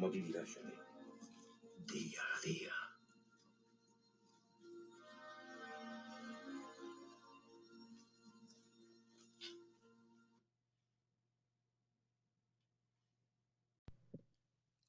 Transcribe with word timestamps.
Johnny. 0.00 0.22
Día 1.92 2.20
a 2.22 2.46
día. 2.46 2.72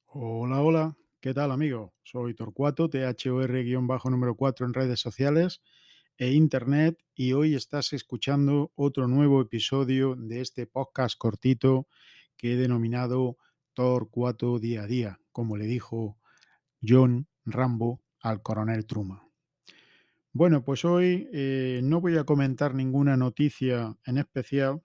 Hola, 0.06 0.62
hola, 0.62 0.96
¿qué 1.20 1.34
tal 1.34 1.52
amigo? 1.52 1.92
Soy 2.02 2.34
Torcuato, 2.34 2.88
THOR-número 2.88 4.34
4 4.34 4.66
en 4.66 4.72
redes 4.72 5.00
sociales 5.00 5.60
e 6.16 6.32
internet 6.32 6.98
y 7.14 7.34
hoy 7.34 7.54
estás 7.54 7.92
escuchando 7.92 8.72
otro 8.76 9.08
nuevo 9.08 9.42
episodio 9.42 10.16
de 10.16 10.40
este 10.40 10.66
podcast 10.66 11.18
cortito 11.18 11.86
que 12.38 12.54
he 12.54 12.56
denominado 12.56 13.36
Torcuato 13.74 14.58
día 14.58 14.82
a 14.82 14.86
día, 14.86 15.20
como 15.32 15.56
le 15.56 15.66
dijo 15.66 16.18
John 16.82 17.26
Rambo 17.44 18.00
al 18.20 18.42
coronel 18.42 18.86
Truman. 18.86 19.20
Bueno, 20.32 20.64
pues 20.64 20.84
hoy 20.84 21.28
eh, 21.32 21.80
no 21.82 22.00
voy 22.00 22.16
a 22.16 22.24
comentar 22.24 22.74
ninguna 22.74 23.16
noticia 23.16 23.96
en 24.06 24.18
especial 24.18 24.82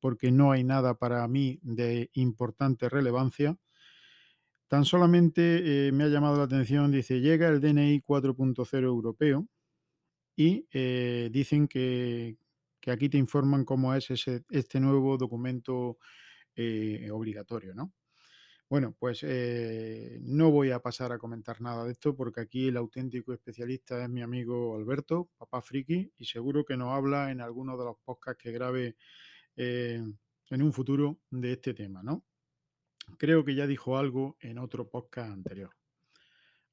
porque 0.00 0.30
no 0.30 0.52
hay 0.52 0.64
nada 0.64 0.94
para 0.94 1.26
mí 1.28 1.58
de 1.62 2.10
importante 2.14 2.88
relevancia 2.88 3.56
Tan 4.72 4.86
solamente 4.86 5.88
eh, 5.88 5.92
me 5.92 6.04
ha 6.04 6.08
llamado 6.08 6.38
la 6.38 6.44
atención, 6.44 6.90
dice, 6.90 7.20
llega 7.20 7.46
el 7.48 7.60
DNI 7.60 8.00
4.0 8.00 8.82
europeo 8.84 9.46
y 10.34 10.66
eh, 10.72 11.28
dicen 11.30 11.68
que, 11.68 12.38
aquí 12.86 13.10
te 13.10 13.18
informan 13.18 13.66
cómo 13.66 13.94
es 13.94 14.10
ese, 14.10 14.44
este 14.48 14.80
nuevo 14.80 15.18
documento 15.18 15.98
obligatorio, 17.10 17.74
¿no? 17.74 17.92
Bueno, 18.72 18.96
pues 18.98 19.22
no 20.22 20.50
voy 20.50 20.70
a 20.70 20.80
pasar 20.80 21.12
a 21.12 21.18
comentar 21.18 21.60
nada 21.60 21.84
de 21.84 21.92
esto 21.92 22.16
porque 22.16 22.40
aquí 22.40 22.68
el 22.68 22.78
auténtico 22.78 23.34
especialista 23.34 24.02
es 24.02 24.08
mi 24.08 24.22
amigo 24.22 24.74
Alberto, 24.74 25.28
papá 25.36 25.60
friki, 25.60 26.10
y 26.16 26.24
seguro 26.24 26.64
que 26.64 26.78
nos 26.78 26.88
habla 26.88 27.30
en 27.30 27.42
alguno 27.42 27.76
de 27.76 27.84
los 27.84 27.98
podcasts 28.02 28.42
que 28.42 28.50
grabe 28.50 28.96
en 29.56 30.16
un 30.50 30.72
futuro 30.72 31.20
de 31.28 31.52
este 31.52 31.74
tema, 31.74 32.02
¿no? 32.02 32.24
Creo 33.18 33.44
que 33.44 33.54
ya 33.54 33.66
dijo 33.66 33.98
algo 33.98 34.38
en 34.40 34.56
otro 34.56 34.88
podcast 34.88 35.30
anterior. 35.30 35.76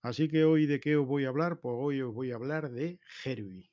Así 0.02 0.30
que 0.30 0.46
hoy 0.46 0.68
de 0.68 0.80
qué 0.80 0.96
os 0.96 1.06
voy 1.06 1.26
a 1.26 1.28
hablar? 1.28 1.60
Pues 1.60 1.76
hoy 1.78 2.00
os 2.00 2.14
voy 2.14 2.32
a 2.32 2.36
hablar 2.36 2.72
de 2.72 3.02
Herbie. 3.26 3.70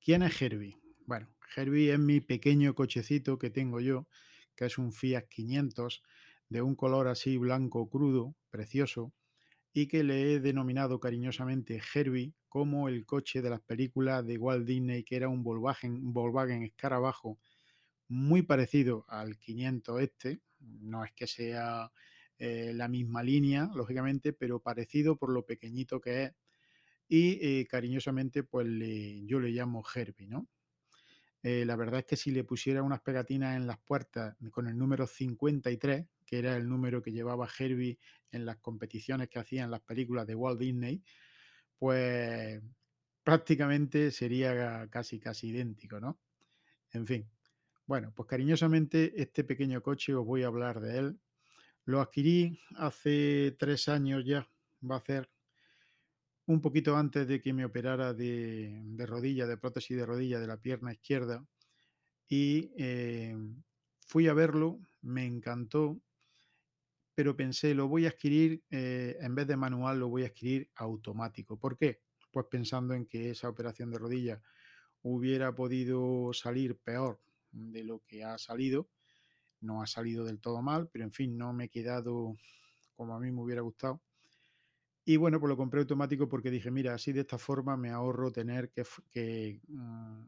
¿Quién 0.00 0.22
es 0.22 0.40
Herbie? 0.40 0.78
Bueno, 1.04 1.28
Herbie 1.54 1.92
es 1.92 1.98
mi 1.98 2.22
pequeño 2.22 2.74
cochecito 2.74 3.38
que 3.38 3.50
tengo 3.50 3.78
yo, 3.80 4.08
que 4.56 4.64
es 4.64 4.78
un 4.78 4.90
Fiat 4.90 5.28
500 5.28 6.02
de 6.48 6.62
un 6.62 6.74
color 6.74 7.08
así 7.08 7.36
blanco 7.36 7.88
crudo, 7.88 8.36
precioso, 8.50 9.12
y 9.72 9.88
que 9.88 10.04
le 10.04 10.34
he 10.34 10.40
denominado 10.40 11.00
cariñosamente 11.00 11.82
Herbie 11.94 12.34
como 12.48 12.88
el 12.88 13.04
coche 13.06 13.42
de 13.42 13.50
las 13.50 13.60
películas 13.60 14.24
de 14.24 14.38
Walt 14.38 14.66
Disney, 14.66 15.02
que 15.02 15.16
era 15.16 15.28
un 15.28 15.42
Volkswagen, 15.42 16.12
Volkswagen 16.12 16.62
escarabajo 16.62 17.38
muy 18.08 18.42
parecido 18.42 19.04
al 19.08 19.38
500 19.38 20.00
este, 20.00 20.40
no 20.60 21.04
es 21.04 21.12
que 21.12 21.26
sea 21.26 21.90
eh, 22.38 22.72
la 22.74 22.88
misma 22.88 23.22
línea, 23.22 23.70
lógicamente, 23.74 24.32
pero 24.32 24.60
parecido 24.60 25.16
por 25.16 25.30
lo 25.32 25.44
pequeñito 25.44 26.00
que 26.00 26.24
es. 26.24 26.32
Y 27.08 27.38
eh, 27.42 27.66
cariñosamente, 27.66 28.44
pues 28.44 28.66
yo 29.26 29.40
le 29.40 29.50
llamo 29.50 29.84
Herbie, 29.94 30.28
¿no? 30.28 30.48
Eh, 31.42 31.64
la 31.66 31.76
verdad 31.76 32.00
es 32.00 32.06
que 32.06 32.16
si 32.16 32.30
le 32.30 32.44
pusiera 32.44 32.82
unas 32.82 33.02
pegatinas 33.02 33.56
en 33.56 33.66
las 33.66 33.78
puertas 33.78 34.34
con 34.50 34.66
el 34.66 34.78
número 34.78 35.06
53, 35.06 36.06
que 36.34 36.40
era 36.40 36.56
el 36.56 36.68
número 36.68 37.00
que 37.00 37.12
llevaba 37.12 37.48
Herbie 37.56 37.96
en 38.32 38.44
las 38.44 38.56
competiciones 38.56 39.28
que 39.28 39.38
hacía 39.38 39.62
en 39.62 39.70
las 39.70 39.82
películas 39.82 40.26
de 40.26 40.34
Walt 40.34 40.58
Disney, 40.58 41.00
pues 41.78 42.60
prácticamente 43.22 44.10
sería 44.10 44.88
casi, 44.90 45.20
casi 45.20 45.50
idéntico, 45.50 46.00
¿no? 46.00 46.18
En 46.90 47.06
fin, 47.06 47.30
bueno, 47.86 48.12
pues 48.16 48.28
cariñosamente 48.28 49.12
este 49.14 49.44
pequeño 49.44 49.80
coche 49.80 50.12
os 50.12 50.26
voy 50.26 50.42
a 50.42 50.48
hablar 50.48 50.80
de 50.80 50.98
él. 50.98 51.20
Lo 51.84 52.00
adquirí 52.00 52.58
hace 52.78 53.54
tres 53.56 53.88
años 53.88 54.24
ya, 54.24 54.48
va 54.82 54.96
a 54.96 55.04
ser 55.04 55.30
un 56.46 56.60
poquito 56.60 56.96
antes 56.96 57.28
de 57.28 57.40
que 57.40 57.52
me 57.52 57.64
operara 57.64 58.12
de, 58.12 58.82
rodilla, 59.06 59.46
de 59.46 59.56
prótesis 59.56 59.96
de 59.96 60.04
rodilla 60.04 60.40
de 60.40 60.48
la 60.48 60.56
pierna 60.56 60.92
izquierda. 60.92 61.46
Y 62.28 62.72
eh, 62.76 63.36
fui 64.04 64.26
a 64.26 64.34
verlo, 64.34 64.80
me 65.02 65.24
encantó, 65.24 66.00
pero 67.14 67.36
pensé, 67.36 67.74
lo 67.74 67.88
voy 67.88 68.06
a 68.06 68.10
adquirir, 68.10 68.64
eh, 68.70 69.16
en 69.20 69.34
vez 69.34 69.46
de 69.46 69.56
manual, 69.56 70.00
lo 70.00 70.08
voy 70.08 70.24
a 70.24 70.26
adquirir 70.26 70.70
automático. 70.76 71.58
¿Por 71.58 71.76
qué? 71.76 72.00
Pues 72.30 72.46
pensando 72.50 72.94
en 72.94 73.06
que 73.06 73.30
esa 73.30 73.48
operación 73.48 73.90
de 73.90 73.98
rodilla 73.98 74.42
hubiera 75.02 75.54
podido 75.54 76.32
salir 76.32 76.78
peor 76.78 77.20
de 77.52 77.84
lo 77.84 78.00
que 78.06 78.24
ha 78.24 78.38
salido. 78.38 78.88
No 79.60 79.82
ha 79.82 79.86
salido 79.86 80.24
del 80.24 80.40
todo 80.40 80.62
mal, 80.62 80.88
pero 80.92 81.04
en 81.04 81.12
fin, 81.12 81.38
no 81.38 81.52
me 81.52 81.64
he 81.64 81.68
quedado 81.68 82.36
como 82.96 83.14
a 83.14 83.20
mí 83.20 83.30
me 83.30 83.42
hubiera 83.42 83.62
gustado. 83.62 84.02
Y 85.04 85.16
bueno, 85.16 85.38
pues 85.38 85.50
lo 85.50 85.56
compré 85.56 85.80
automático 85.80 86.28
porque 86.28 86.50
dije, 86.50 86.70
mira, 86.70 86.94
así 86.94 87.12
de 87.12 87.20
esta 87.20 87.38
forma 87.38 87.76
me 87.76 87.90
ahorro 87.90 88.32
tener 88.32 88.70
que, 88.70 89.60
mm, 89.68 90.22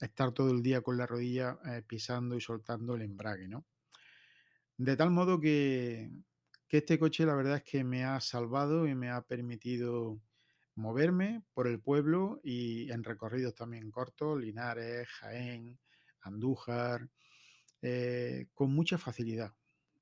estar 0.00 0.32
todo 0.32 0.50
el 0.50 0.62
día 0.62 0.82
con 0.82 0.98
la 0.98 1.06
rodilla 1.06 1.58
eh, 1.64 1.82
pisando 1.86 2.36
y 2.36 2.40
soltando 2.40 2.94
el 2.94 3.02
embrague, 3.02 3.48
¿no? 3.48 3.64
De 4.76 4.96
tal 4.96 5.10
modo 5.10 5.40
que, 5.40 6.10
este 6.68 6.98
coche 6.98 7.24
la 7.24 7.36
verdad 7.36 7.58
es 7.58 7.62
que 7.62 7.84
me 7.84 8.04
ha 8.04 8.18
salvado 8.18 8.88
y 8.88 8.96
me 8.96 9.08
ha 9.08 9.22
permitido 9.22 10.20
moverme 10.74 11.44
por 11.52 11.68
el 11.68 11.78
pueblo 11.78 12.40
y 12.42 12.90
en 12.90 13.04
recorridos 13.04 13.54
también 13.54 13.92
cortos, 13.92 14.40
Linares, 14.40 15.06
Jaén, 15.08 15.78
Andújar, 16.22 17.08
eh, 17.80 18.48
con 18.54 18.72
mucha 18.72 18.98
facilidad. 18.98 19.54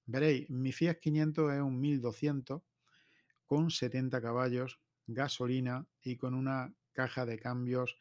Veréis, 0.07 0.49
mi 0.49 0.73
Fiat 0.73 0.99
500 0.99 1.53
es 1.53 1.61
un 1.61 1.79
1200 1.79 2.63
con 3.45 3.71
70 3.71 4.23
caballos, 4.23 4.81
gasolina 5.07 5.87
y 6.03 6.17
con 6.17 6.33
una 6.33 6.73
caja 6.93 7.27
de 7.27 7.39
cambios 7.39 7.99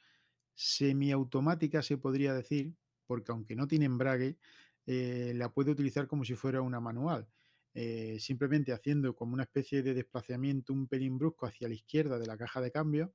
semiautomática, 0.53 1.81
se 1.81 1.97
podría 1.97 2.33
decir, 2.33 2.73
porque 3.05 3.33
aunque 3.33 3.57
no 3.57 3.67
tiene 3.67 3.83
embrague, 3.83 4.37
eh, 4.85 5.33
la 5.35 5.49
puede 5.53 5.71
utilizar 5.71 6.07
como 6.07 6.23
si 6.23 6.35
fuera 6.35 6.61
una 6.61 6.79
manual. 6.79 7.27
Eh, 7.73 8.17
simplemente 8.19 8.73
haciendo 8.73 9.15
como 9.15 9.33
una 9.33 9.43
especie 9.43 9.81
de 9.81 9.93
desplazamiento 9.93 10.73
un 10.73 10.87
pelín 10.87 11.17
brusco 11.17 11.45
hacia 11.45 11.69
la 11.69 11.73
izquierda 11.73 12.19
de 12.19 12.27
la 12.27 12.37
caja 12.37 12.61
de 12.61 12.71
cambios, 12.71 13.09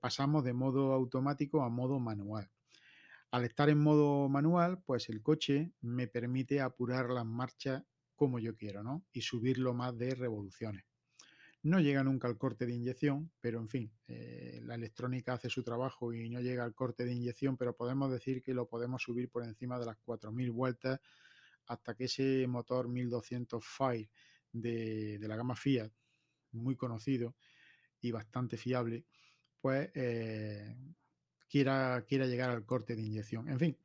pasamos 0.00 0.42
de 0.42 0.54
modo 0.54 0.94
automático 0.94 1.62
a 1.62 1.68
modo 1.68 2.00
manual. 2.00 2.50
Al 3.30 3.44
estar 3.44 3.68
en 3.68 3.78
modo 3.78 4.28
manual, 4.28 4.82
pues 4.84 5.08
el 5.08 5.22
coche 5.22 5.72
me 5.82 6.08
permite 6.08 6.60
apurar 6.60 7.10
las 7.10 7.26
marchas 7.26 7.84
como 8.16 8.38
yo 8.38 8.56
quiero, 8.56 8.82
¿no? 8.82 9.06
Y 9.12 9.20
subirlo 9.20 9.72
más 9.72 9.96
de 9.96 10.14
revoluciones. 10.14 10.89
No 11.62 11.78
llega 11.78 12.02
nunca 12.02 12.26
al 12.26 12.38
corte 12.38 12.64
de 12.64 12.72
inyección, 12.72 13.30
pero 13.40 13.60
en 13.60 13.68
fin, 13.68 13.92
eh, 14.08 14.60
la 14.64 14.76
electrónica 14.76 15.34
hace 15.34 15.50
su 15.50 15.62
trabajo 15.62 16.12
y 16.12 16.30
no 16.30 16.40
llega 16.40 16.64
al 16.64 16.74
corte 16.74 17.04
de 17.04 17.12
inyección, 17.12 17.58
pero 17.58 17.76
podemos 17.76 18.10
decir 18.10 18.42
que 18.42 18.54
lo 18.54 18.66
podemos 18.66 19.02
subir 19.02 19.28
por 19.28 19.44
encima 19.44 19.78
de 19.78 19.86
las 19.86 19.98
4.000 19.98 20.52
vueltas 20.52 21.00
hasta 21.66 21.94
que 21.94 22.04
ese 22.04 22.46
motor 22.48 22.88
1200 22.88 23.62
Fire 23.64 24.08
de, 24.52 25.18
la 25.20 25.36
gama 25.36 25.54
Fiat, 25.54 25.92
muy 26.52 26.76
conocido 26.76 27.36
y 28.00 28.10
bastante 28.10 28.56
fiable, 28.56 29.04
pues 29.60 29.90
eh, 29.94 30.74
quiera, 31.48 32.04
quiera 32.08 32.26
llegar 32.26 32.50
al 32.50 32.64
corte 32.64 32.96
de 32.96 33.02
inyección. 33.02 33.48
En 33.50 33.58
fin, 33.58 33.78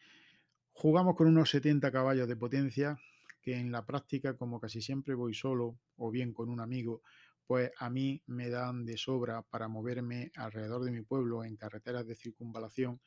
jugamos 0.72 1.16
con 1.16 1.28
unos 1.28 1.50
70 1.50 1.92
caballos 1.92 2.28
de 2.28 2.38
potencia 2.38 2.98
que 3.42 3.58
en 3.58 3.72
la 3.72 3.86
práctica, 3.86 4.36
como 4.36 4.60
casi 4.60 4.82
siempre 4.82 5.14
voy 5.14 5.34
solo 5.34 5.78
o 5.98 6.10
bien 6.10 6.34
con 6.34 6.50
un 6.50 6.60
amigo, 6.60 7.04
pues 7.48 7.72
a 7.78 7.90
mí 7.90 8.22
me 8.28 8.50
dan 8.50 8.86
de 8.86 8.98
sobra 8.98 9.42
para 9.44 9.68
moverme 9.68 10.32
alrededor 10.36 10.84
de 10.84 10.92
mi 10.92 11.02
pueblo 11.02 11.44
en 11.44 11.56
carreteras 11.56 12.06
de 12.08 12.16
circunvalación 12.16 13.02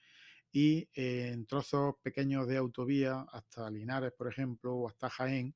y 0.50 0.88
en 0.94 1.46
trozos 1.46 1.96
pequeños 2.02 2.46
de 2.48 2.56
autovía 2.56 3.26
hasta 3.32 3.70
Linares, 3.70 4.12
por 4.12 4.28
ejemplo, 4.28 4.74
o 4.74 4.88
hasta 4.88 5.10
Jaén, 5.10 5.54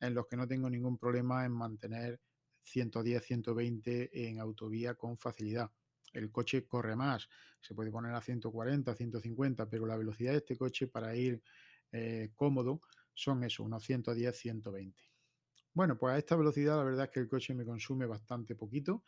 en 0.00 0.14
los 0.14 0.26
que 0.26 0.36
no 0.36 0.48
tengo 0.48 0.68
ningún 0.68 0.98
problema 0.98 1.44
en 1.44 1.52
mantener 1.52 2.20
110, 2.64 3.24
120 3.24 4.28
en 4.28 4.40
autovía 4.40 4.94
con 4.94 5.16
facilidad 5.16 5.70
el 6.12 6.30
coche 6.30 6.66
corre 6.66 6.96
más, 6.96 7.28
se 7.60 7.74
puede 7.74 7.90
poner 7.90 8.14
a 8.14 8.20
140, 8.20 8.94
150, 8.94 9.68
pero 9.68 9.86
la 9.86 9.96
velocidad 9.96 10.32
de 10.32 10.38
este 10.38 10.56
coche 10.56 10.86
para 10.86 11.14
ir 11.16 11.42
eh, 11.90 12.30
cómodo 12.34 12.82
son 13.14 13.44
eso, 13.44 13.62
unos 13.64 13.84
110, 13.84 14.36
120. 14.36 15.11
Bueno, 15.74 15.96
pues 15.96 16.14
a 16.14 16.18
esta 16.18 16.36
velocidad 16.36 16.76
la 16.76 16.84
verdad 16.84 17.04
es 17.06 17.10
que 17.10 17.20
el 17.20 17.28
coche 17.28 17.54
me 17.54 17.64
consume 17.64 18.06
bastante 18.06 18.54
poquito. 18.54 19.04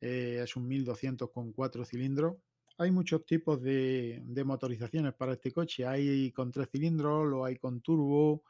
Eh, 0.00 0.40
es 0.42 0.56
un 0.56 0.68
1200 0.68 1.30
con 1.30 1.52
4 1.52 1.84
cilindros. 1.84 2.36
Hay 2.78 2.90
muchos 2.90 3.24
tipos 3.24 3.60
de, 3.62 4.22
motorizaciones 4.44 5.14
para 5.14 5.32
este 5.32 5.52
coche. 5.52 5.86
Hay 5.86 6.30
con 6.32 6.52
3 6.52 6.68
cilindros, 6.70 7.26
lo 7.26 7.44
hay 7.44 7.56
con 7.56 7.80
turbo, 7.80 8.44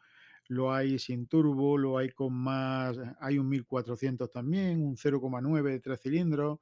lo 0.49 0.73
hay 0.73 0.99
sin 0.99 1.29
turbo, 1.29 1.79
lo 1.79 1.97
hay 1.97 2.11
con 2.11 2.35
más, 2.35 2.99
hay 3.20 3.38
un 3.38 3.49
1400 3.49 4.31
también, 4.31 4.82
un 4.82 4.97
0,9 4.97 5.62
de 5.70 5.81
tres 5.81 6.00
cilindros, 6.00 6.61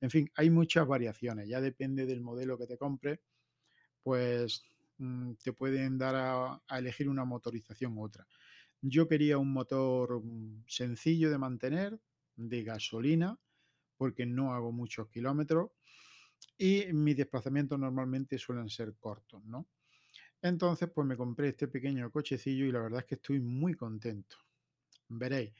en 0.00 0.10
fin, 0.10 0.30
hay 0.34 0.50
muchas 0.50 0.86
variaciones, 0.86 1.48
ya 1.48 1.60
depende 1.60 2.06
del 2.06 2.20
modelo 2.20 2.58
que 2.58 2.66
te 2.66 2.76
compres, 2.76 3.20
pues 4.02 4.64
mm, 4.98 5.34
te 5.34 5.52
pueden 5.52 5.98
dar 5.98 6.60
a 6.66 6.78
elegir 6.78 7.08
una 7.08 7.24
motorización 7.24 7.96
u 7.96 8.04
otra. 8.04 8.26
Yo 8.82 9.08
quería 9.08 9.38
un 9.38 9.52
motor 9.52 10.22
mm, 10.22 10.64
sencillo 10.66 11.30
de 11.30 11.38
mantener, 11.38 12.00
de 12.36 12.64
gasolina, 12.64 13.38
porque 13.96 14.26
no 14.26 14.52
hago 14.54 14.72
muchos 14.72 15.08
kilómetros 15.08 15.70
y 16.58 16.86
mis 16.92 17.16
desplazamientos 17.16 17.78
normalmente 17.78 18.38
suelen 18.38 18.68
ser 18.68 18.94
cortos, 18.98 19.44
¿no? 19.44 19.68
Entonces, 20.42 20.90
pues 20.94 21.06
me 21.06 21.16
compré 21.16 21.48
este 21.48 21.68
pequeño 21.68 22.10
cochecillo 22.10 22.66
y 22.66 22.72
la 22.72 22.80
verdad 22.80 23.00
es 23.00 23.06
que 23.06 23.14
estoy 23.16 23.40
muy 23.40 23.74
contento. 23.74 24.36
Veréis, 25.08 25.52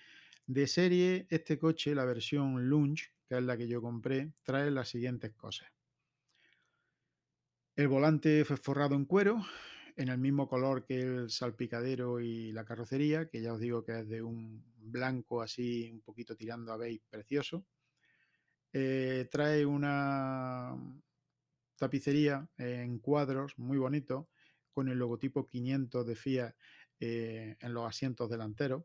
de 0.46 0.66
serie, 0.66 1.26
este 1.30 1.58
coche, 1.58 1.94
la 1.94 2.04
versión 2.04 2.68
Lunge, 2.68 3.12
que 3.28 3.36
es 3.38 3.42
la 3.44 3.56
que 3.56 3.68
yo 3.68 3.82
compré, 3.82 4.32
trae 4.42 4.70
las 4.70 4.88
siguientes 4.88 5.32
cosas. 5.34 5.68
El 7.76 7.88
volante 7.88 8.44
fue 8.46 8.56
forrado 8.56 8.94
en 8.94 9.04
cuero, 9.04 9.44
en 9.96 10.08
el 10.08 10.18
mismo 10.18 10.48
color 10.48 10.84
que 10.84 11.00
el 11.00 11.30
salpicadero 11.30 12.20
y 12.20 12.52
la 12.52 12.64
carrocería, 12.64 13.28
que 13.28 13.40
ya 13.40 13.52
os 13.52 13.60
digo 13.60 13.84
que 13.84 14.00
es 14.00 14.08
de 14.08 14.22
un 14.22 14.64
blanco 14.76 15.42
así 15.42 15.90
un 15.92 16.00
poquito 16.00 16.36
tirando 16.36 16.72
a 16.72 16.76
beige 16.76 17.04
precioso. 17.08 17.64
Eh, 18.72 19.28
trae 19.30 19.66
una 19.66 20.74
tapicería 21.76 22.48
en 22.56 22.98
cuadros 23.00 23.58
muy 23.58 23.76
bonito 23.76 24.28
con 24.72 24.88
el 24.88 24.98
logotipo 24.98 25.46
500 25.46 26.06
de 26.06 26.16
Fiat 26.16 26.54
eh, 27.00 27.56
en 27.60 27.74
los 27.74 27.86
asientos 27.86 28.30
delanteros. 28.30 28.84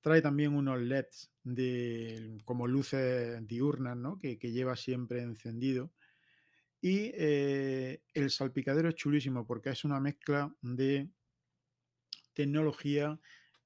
Trae 0.00 0.20
también 0.20 0.54
unos 0.54 0.80
LEDs 0.80 1.30
de, 1.44 2.38
como 2.44 2.66
luces 2.66 3.46
diurnas 3.46 3.96
¿no? 3.96 4.18
que, 4.18 4.36
lleva 4.36 4.74
siempre 4.74 5.22
encendido. 5.22 5.92
Y 6.84 7.12
eh, 7.14 8.02
el 8.12 8.28
salpicadero 8.28 8.88
es 8.88 8.96
chulísimo 8.96 9.46
porque 9.46 9.70
es 9.70 9.84
una 9.84 10.00
mezcla 10.00 10.52
de 10.60 11.08
tecnología 12.34 13.16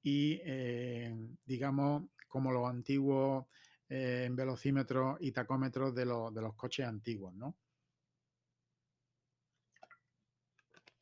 y, 0.03 0.39
eh, 0.45 1.15
digamos, 1.43 2.11
como 2.27 2.51
los 2.51 2.69
antiguos 2.69 3.47
eh, 3.89 4.29
velocímetros 4.31 5.17
y 5.19 5.31
tacómetros 5.31 5.95
de, 5.95 6.05
los, 6.05 6.31
de 6.31 6.41
los 6.41 6.53
coches 6.53 6.85
antiguos, 6.85 7.33
¿no? 7.33 7.57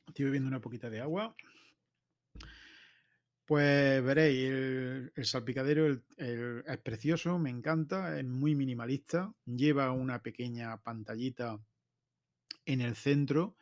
Estoy 0.06 0.24
bebiendo 0.24 0.48
una 0.48 0.60
poquita 0.60 0.88
de 0.88 1.02
agua. 1.02 1.36
Pues 3.44 4.02
veréis, 4.02 4.50
el, 5.14 5.24
salpicadero 5.26 6.02
es 6.16 6.78
precioso, 6.78 7.38
me 7.38 7.50
encanta, 7.50 8.18
es 8.18 8.24
muy 8.24 8.54
minimalista, 8.54 9.30
lleva 9.44 9.92
una 9.92 10.22
pequeña 10.22 10.78
pantallita 10.78 11.60
en 12.66 12.82
el 12.82 12.94
centro 12.94 13.56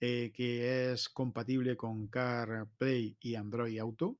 eh, 0.00 0.32
que 0.34 0.92
es 0.92 1.08
compatible 1.08 1.76
con 1.76 2.08
CarPlay 2.08 3.16
y 3.20 3.34
Android 3.36 3.78
Auto 3.78 4.18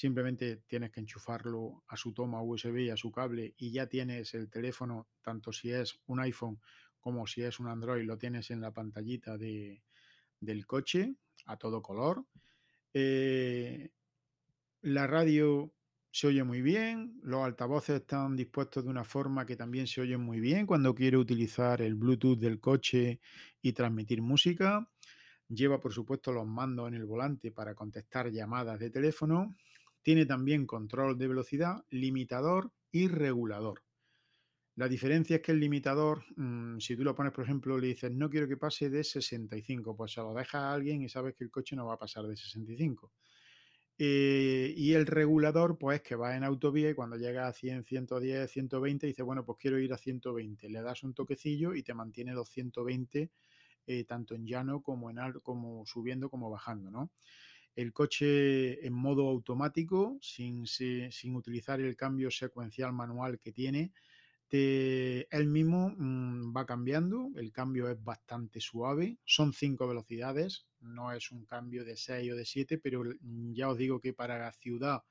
simplemente 0.00 0.62
tienes 0.66 0.90
que 0.90 1.00
enchufarlo 1.00 1.84
a 1.88 1.96
su 1.96 2.14
toma 2.14 2.42
USB 2.42 2.78
y 2.78 2.90
a 2.90 2.96
su 2.96 3.12
cable 3.12 3.54
y 3.58 3.70
ya 3.70 3.86
tienes 3.86 4.32
el 4.32 4.48
teléfono, 4.48 5.08
tanto 5.20 5.52
si 5.52 5.70
es 5.72 6.00
un 6.06 6.20
iPhone 6.20 6.58
como 7.00 7.26
si 7.26 7.42
es 7.42 7.60
un 7.60 7.68
Android, 7.68 8.06
lo 8.06 8.16
tienes 8.16 8.50
en 8.50 8.62
la 8.62 8.72
pantallita 8.72 9.36
de, 9.36 9.82
del 10.38 10.66
coche 10.66 11.16
a 11.44 11.58
todo 11.58 11.82
color. 11.82 12.24
Eh, 12.94 13.90
la 14.82 15.06
radio 15.06 15.72
se 16.12 16.26
oye 16.26 16.42
muy 16.44 16.60
bien, 16.60 17.20
los 17.22 17.42
altavoces 17.44 17.96
están 18.00 18.36
dispuestos 18.36 18.84
de 18.84 18.90
una 18.90 19.04
forma 19.04 19.46
que 19.46 19.56
también 19.56 19.86
se 19.86 20.00
oyen 20.00 20.20
muy 20.20 20.40
bien 20.40 20.66
cuando 20.66 20.94
quiero 20.94 21.20
utilizar 21.20 21.80
el 21.82 21.94
Bluetooth 21.94 22.38
del 22.38 22.60
coche 22.60 23.20
y 23.62 23.72
transmitir 23.72 24.20
música. 24.22 24.90
Lleva, 25.48 25.80
por 25.80 25.92
supuesto, 25.92 26.32
los 26.32 26.46
mandos 26.46 26.88
en 26.88 26.94
el 26.94 27.06
volante 27.06 27.52
para 27.52 27.74
contestar 27.74 28.30
llamadas 28.30 28.80
de 28.80 28.90
teléfono 28.90 29.56
tiene 30.02 30.26
también 30.26 30.66
control 30.66 31.18
de 31.18 31.28
velocidad, 31.28 31.84
limitador 31.90 32.72
y 32.90 33.08
regulador. 33.08 33.82
La 34.76 34.88
diferencia 34.88 35.36
es 35.36 35.42
que 35.42 35.52
el 35.52 35.60
limitador, 35.60 36.24
mmm, 36.36 36.78
si 36.80 36.96
tú 36.96 37.04
lo 37.04 37.14
pones, 37.14 37.32
por 37.32 37.44
ejemplo, 37.44 37.78
le 37.78 37.88
dices 37.88 38.10
no 38.12 38.28
quiero 38.30 38.48
que 38.48 38.56
pase 38.56 38.90
de 38.90 39.04
65, 39.04 39.96
pues 39.96 40.12
se 40.12 40.20
lo 40.20 40.34
deja 40.34 40.70
a 40.70 40.74
alguien 40.74 41.02
y 41.02 41.08
sabes 41.08 41.34
que 41.36 41.44
el 41.44 41.50
coche 41.50 41.76
no 41.76 41.86
va 41.86 41.94
a 41.94 41.98
pasar 41.98 42.26
de 42.26 42.36
65. 42.36 43.12
Eh, 44.02 44.72
y 44.78 44.94
el 44.94 45.04
regulador, 45.06 45.76
pues 45.76 46.00
que 46.00 46.16
va 46.16 46.34
en 46.34 46.42
autovía 46.42 46.88
y 46.88 46.94
cuando 46.94 47.16
llega 47.16 47.46
a 47.46 47.52
100, 47.52 47.84
110, 47.84 48.50
120, 48.50 49.06
dice, 49.06 49.22
bueno, 49.22 49.44
pues 49.44 49.58
quiero 49.60 49.78
ir 49.78 49.92
a 49.92 49.98
120. 49.98 50.70
Le 50.70 50.80
das 50.80 51.02
un 51.02 51.12
toquecillo 51.12 51.74
y 51.74 51.82
te 51.82 51.92
mantiene 51.92 52.32
los 52.32 52.48
120, 52.48 53.30
eh, 53.86 54.04
tanto 54.04 54.34
en 54.34 54.46
llano 54.46 54.80
como, 54.80 55.10
en 55.10 55.18
como 55.42 55.84
subiendo 55.84 56.30
como 56.30 56.48
bajando, 56.48 56.90
¿no? 56.90 57.10
el 57.76 57.92
coche 57.92 58.86
en 58.86 58.92
modo 58.92 59.28
automático, 59.28 60.18
sin, 60.20 60.66
sin 60.66 61.36
utilizar 61.36 61.80
el 61.80 61.96
cambio 61.96 62.30
secuencial 62.30 62.92
manual 62.92 63.38
que 63.38 63.52
tiene. 63.52 63.92
Te, 64.50 65.28
él 65.36 65.46
mismo 65.46 65.94
mmm, 65.96 66.52
va 66.56 66.66
cambiando, 66.66 67.30
el 67.36 67.52
cambio 67.52 67.88
es 67.88 68.02
bastante 68.02 68.60
suave, 68.60 69.18
son 69.24 69.52
cinco 69.52 69.86
velocidades, 69.88 70.66
no 70.80 71.12
es 71.12 71.30
un 71.30 71.46
cambio 71.46 71.84
de 71.84 71.96
6 71.96 72.32
o 72.32 72.36
de 72.36 72.44
7, 72.44 72.78
pero 72.78 73.04
ya 73.52 73.68
os 73.70 73.78
digo 73.78 74.00
que 74.00 74.12
para 74.12 74.38
la 74.40 74.52
ciudad, 74.52 75.04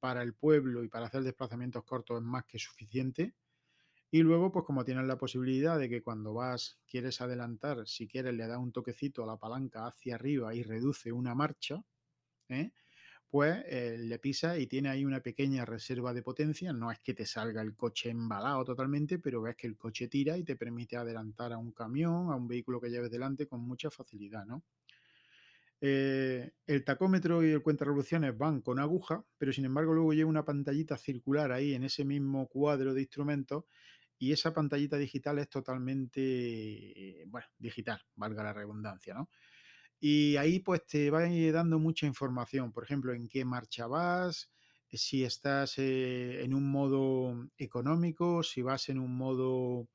para 0.00 0.22
el 0.22 0.34
pueblo 0.34 0.84
y 0.84 0.88
para 0.88 1.06
hacer 1.06 1.22
desplazamientos 1.24 1.84
cortos 1.84 2.18
es 2.18 2.24
más 2.24 2.44
que 2.46 2.58
suficiente. 2.58 3.34
Y 4.12 4.22
luego, 4.22 4.52
pues 4.52 4.64
como 4.64 4.84
tienes 4.84 5.04
la 5.06 5.18
posibilidad 5.18 5.78
de 5.78 5.88
que 5.88 6.02
cuando 6.02 6.34
vas, 6.34 6.80
quieres 6.86 7.20
adelantar, 7.20 7.86
si 7.88 8.08
quieres 8.08 8.34
le 8.34 8.46
da 8.46 8.58
un 8.58 8.72
toquecito 8.72 9.24
a 9.24 9.26
la 9.26 9.36
palanca 9.38 9.86
hacia 9.86 10.16
arriba 10.16 10.54
y 10.54 10.62
reduce 10.62 11.12
una 11.12 11.34
marcha, 11.34 11.84
¿eh? 12.48 12.72
Pues 13.30 13.64
le 13.68 14.18
pisa 14.18 14.58
y 14.58 14.66
tiene 14.66 14.88
ahí 14.88 15.04
una 15.04 15.20
pequeña 15.20 15.64
reserva 15.64 16.12
de 16.12 16.22
potencia. 16.22 16.72
No 16.72 16.90
es 16.90 16.98
que 16.98 17.14
te 17.14 17.24
salga 17.24 17.62
el 17.62 17.76
coche 17.76 18.10
embalado 18.10 18.64
totalmente, 18.64 19.20
pero 19.20 19.40
ves 19.40 19.54
que 19.54 19.68
el 19.68 19.78
coche 19.78 20.08
tira 20.08 20.36
y 20.36 20.42
te 20.42 20.56
permite 20.56 20.96
adelantar 20.96 21.52
a 21.52 21.58
un 21.58 21.70
camión, 21.70 22.32
a 22.32 22.34
un 22.34 22.48
vehículo 22.48 22.80
que 22.80 22.90
lleves 22.90 23.10
delante 23.10 23.46
con 23.46 23.60
mucha 23.60 23.88
facilidad, 23.88 24.44
¿no? 24.44 24.64
Eh, 25.82 26.50
el 26.66 26.84
tacómetro 26.84 27.42
y 27.42 27.52
el 27.52 27.62
cuenta 27.62 27.86
revoluciones 27.86 28.36
van 28.36 28.60
con 28.60 28.78
aguja, 28.78 29.24
pero 29.38 29.52
sin 29.52 29.64
embargo 29.64 29.94
luego 29.94 30.12
lleva 30.12 30.28
una 30.28 30.44
pantallita 30.44 30.98
circular 30.98 31.52
ahí 31.52 31.72
en 31.72 31.84
ese 31.84 32.04
mismo 32.04 32.48
cuadro 32.48 32.92
de 32.92 33.00
instrumentos 33.00 33.64
y 34.18 34.32
esa 34.32 34.52
pantallita 34.52 34.98
digital 34.98 35.38
es 35.38 35.48
totalmente, 35.48 37.24
bueno, 37.28 37.46
digital, 37.58 38.02
valga 38.14 38.42
la 38.42 38.52
redundancia, 38.52 39.14
¿no? 39.14 39.30
Y 40.00 40.36
ahí 40.36 40.60
pues 40.60 40.86
te 40.86 41.10
va 41.10 41.28
dando 41.52 41.78
mucha 41.78 42.06
información, 42.06 42.72
por 42.72 42.84
ejemplo, 42.84 43.12
en 43.12 43.28
qué 43.28 43.44
marcha 43.44 43.86
vas, 43.86 44.50
si 44.90 45.24
estás 45.24 45.78
eh, 45.78 46.42
en 46.42 46.54
un 46.54 46.70
modo 46.70 47.48
económico, 47.58 48.42
si 48.42 48.62
vas 48.62 48.88
en 48.88 48.98
un 48.98 49.14
modo 49.14 49.88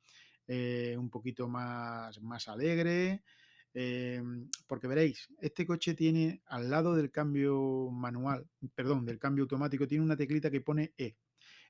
eh, 0.47 0.95
un 0.97 1.09
poquito 1.09 1.47
más, 1.47 2.21
más 2.21 2.47
alegre, 2.47 3.23
eh, 3.73 4.21
porque 4.67 4.87
veréis, 4.87 5.27
este 5.41 5.65
coche 5.65 5.95
tiene 5.95 6.41
al 6.45 6.69
lado 6.69 6.95
del 6.95 7.11
cambio 7.11 7.89
manual, 7.91 8.47
perdón, 8.73 9.05
del 9.05 9.19
cambio 9.19 9.43
automático, 9.43 9.87
tiene 9.87 10.03
una 10.03 10.15
teclita 10.15 10.51
que 10.51 10.61
pone 10.61 10.93
E. 10.97 11.17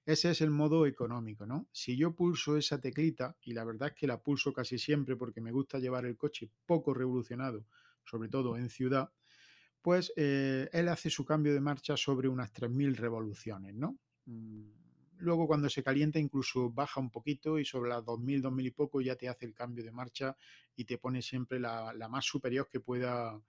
Ese 0.05 0.29
es 0.29 0.41
el 0.41 0.51
modo 0.51 0.85
económico, 0.85 1.47
¿no? 1.47 1.67
Si 1.71 1.97
yo 1.97 2.15
pulso 2.15 2.57
esa 2.57 2.79
teclita, 2.79 3.35
y 3.41 3.53
la 3.53 3.63
verdad 3.63 3.89
es 3.89 3.95
que 3.95 4.05
la 4.05 4.21
pulso 4.21 4.53
casi 4.53 4.77
siempre 4.77 5.15
porque 5.15 5.41
me 5.41 5.51
gusta 5.51 5.79
llevar 5.79 6.05
el 6.05 6.15
coche 6.15 6.49
poco 6.67 6.93
revolucionado, 6.93 7.65
sobre 8.05 8.29
todo 8.29 8.57
en 8.57 8.69
ciudad, 8.69 9.11
pues 9.81 10.11
eh, 10.15 10.69
él 10.73 10.89
hace 10.89 11.09
su 11.09 11.25
cambio 11.25 11.53
de 11.53 11.61
marcha 11.61 11.95
sobre 11.95 12.27
unas 12.27 12.51
3.000 12.51 12.95
revoluciones, 12.95 13.75
¿no? 13.75 13.99
Mm, 14.25 14.71
luego 15.17 15.47
cuando 15.47 15.69
se 15.69 15.83
calienta 15.83 16.19
incluso 16.19 16.71
baja 16.71 16.99
un 16.99 17.11
poquito 17.11 17.59
y 17.59 17.65
sobre 17.65 17.89
las 17.89 18.03
2.000, 18.03 18.41
2.000 18.41 18.65
y 18.65 18.71
poco 18.71 19.01
ya 19.01 19.15
te 19.15 19.29
hace 19.29 19.45
el 19.45 19.53
cambio 19.53 19.83
de 19.83 19.91
marcha 19.91 20.35
y 20.75 20.85
te 20.85 20.97
pone 20.97 21.21
siempre 21.21 21.59
la, 21.59 21.93
la 21.93 22.07
más 22.07 22.25
superior 22.25 22.67
que 22.69 22.79
pueda, 22.79 23.39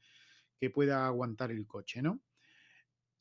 que 0.59 0.71
pueda 0.71 1.07
aguantar 1.07 1.51
el 1.51 1.67
coche, 1.67 2.03
¿no? 2.03 2.21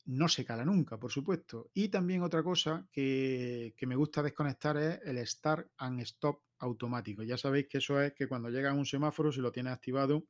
No 0.06 0.28
se 0.28 0.44
cala 0.44 0.64
nunca, 0.64 0.98
por 0.98 1.10
supuesto. 1.10 1.70
Y 1.74 1.88
también 1.88 2.22
otra 2.22 2.42
cosa 2.42 2.86
que, 2.92 3.74
que, 3.76 3.86
me 3.86 3.96
gusta 3.96 4.22
desconectar 4.22 4.76
es 4.76 5.00
el 5.04 5.26
Start 5.26 5.70
and 5.78 6.00
Stop 6.02 6.42
automático. 6.58 7.24
Ya 7.24 7.36
sabéis 7.36 7.66
que 7.68 7.78
eso 7.78 8.00
es 8.00 8.12
que 8.12 8.28
cuando 8.28 8.48
llega 8.48 8.70
a 8.70 8.74
un 8.74 8.86
semáforo, 8.86 9.32
si 9.32 9.40
lo 9.40 9.50
tienes 9.50 9.72
activado, 9.72 10.24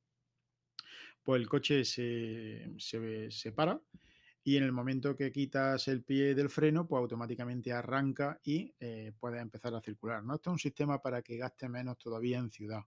pues 1.26 1.40
el 1.42 1.48
coche 1.48 1.84
se, 1.84 2.72
se, 2.78 3.30
se, 3.32 3.50
para 3.50 3.80
y 4.44 4.56
en 4.56 4.62
el 4.62 4.70
momento 4.70 5.16
que 5.16 5.32
quitas 5.32 5.88
el 5.88 6.04
pie 6.04 6.36
del 6.36 6.48
freno, 6.48 6.86
pues 6.86 7.00
automáticamente 7.00 7.72
arranca 7.72 8.38
y 8.44 8.72
eh, 8.78 9.12
puedes 9.18 9.42
empezar 9.42 9.74
a 9.74 9.80
circular. 9.80 10.22
¿no? 10.22 10.36
Esto 10.36 10.50
es 10.50 10.52
un 10.52 10.58
sistema 10.60 11.02
para 11.02 11.22
que 11.22 11.36
gaste 11.36 11.68
menos 11.68 11.98
todavía 11.98 12.38
en 12.38 12.52
ciudad. 12.52 12.82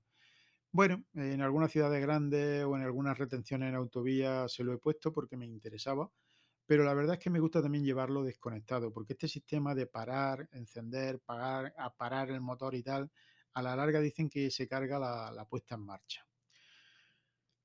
Bueno, 0.71 1.03
en 1.15 1.41
algunas 1.41 1.69
ciudades 1.69 2.01
grandes 2.01 2.63
o 2.63 2.77
en 2.77 2.83
algunas 2.83 3.17
retenciones 3.17 3.67
en 3.67 3.75
autovía 3.75 4.47
se 4.47 4.63
lo 4.63 4.71
he 4.71 4.77
puesto 4.77 5.11
porque 5.11 5.35
me 5.35 5.45
interesaba, 5.45 6.09
pero 6.65 6.85
la 6.85 6.93
verdad 6.93 7.15
es 7.15 7.19
que 7.19 7.29
me 7.29 7.41
gusta 7.41 7.61
también 7.61 7.83
llevarlo 7.83 8.23
desconectado, 8.23 8.93
porque 8.93 9.13
este 9.13 9.27
sistema 9.27 9.75
de 9.75 9.85
parar, 9.85 10.47
encender, 10.53 11.19
pagar, 11.19 11.73
parar 11.97 12.31
el 12.31 12.39
motor 12.39 12.73
y 12.73 12.83
tal, 12.83 13.11
a 13.53 13.61
la 13.61 13.75
larga 13.75 13.99
dicen 13.99 14.29
que 14.29 14.49
se 14.49 14.65
carga 14.65 14.97
la 14.97 15.45
puesta 15.49 15.75
en 15.75 15.81
marcha. 15.81 16.28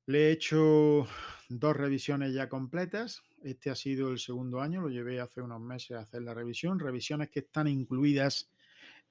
Le 0.06 0.28
he 0.28 0.32
hecho 0.32 1.06
dos 1.48 1.76
revisiones 1.76 2.32
ya 2.34 2.48
completas. 2.48 3.22
Este 3.42 3.70
ha 3.70 3.74
sido 3.74 4.10
el 4.10 4.18
segundo 4.18 4.60
año, 4.60 4.80
lo 4.80 4.88
llevé 4.88 5.20
hace 5.20 5.40
unos 5.42 5.60
meses 5.60 5.96
a 5.96 6.00
hacer 6.00 6.22
la 6.22 6.34
revisión. 6.34 6.78
Revisiones 6.78 7.30
que 7.30 7.40
están 7.40 7.68
incluidas 7.68 8.50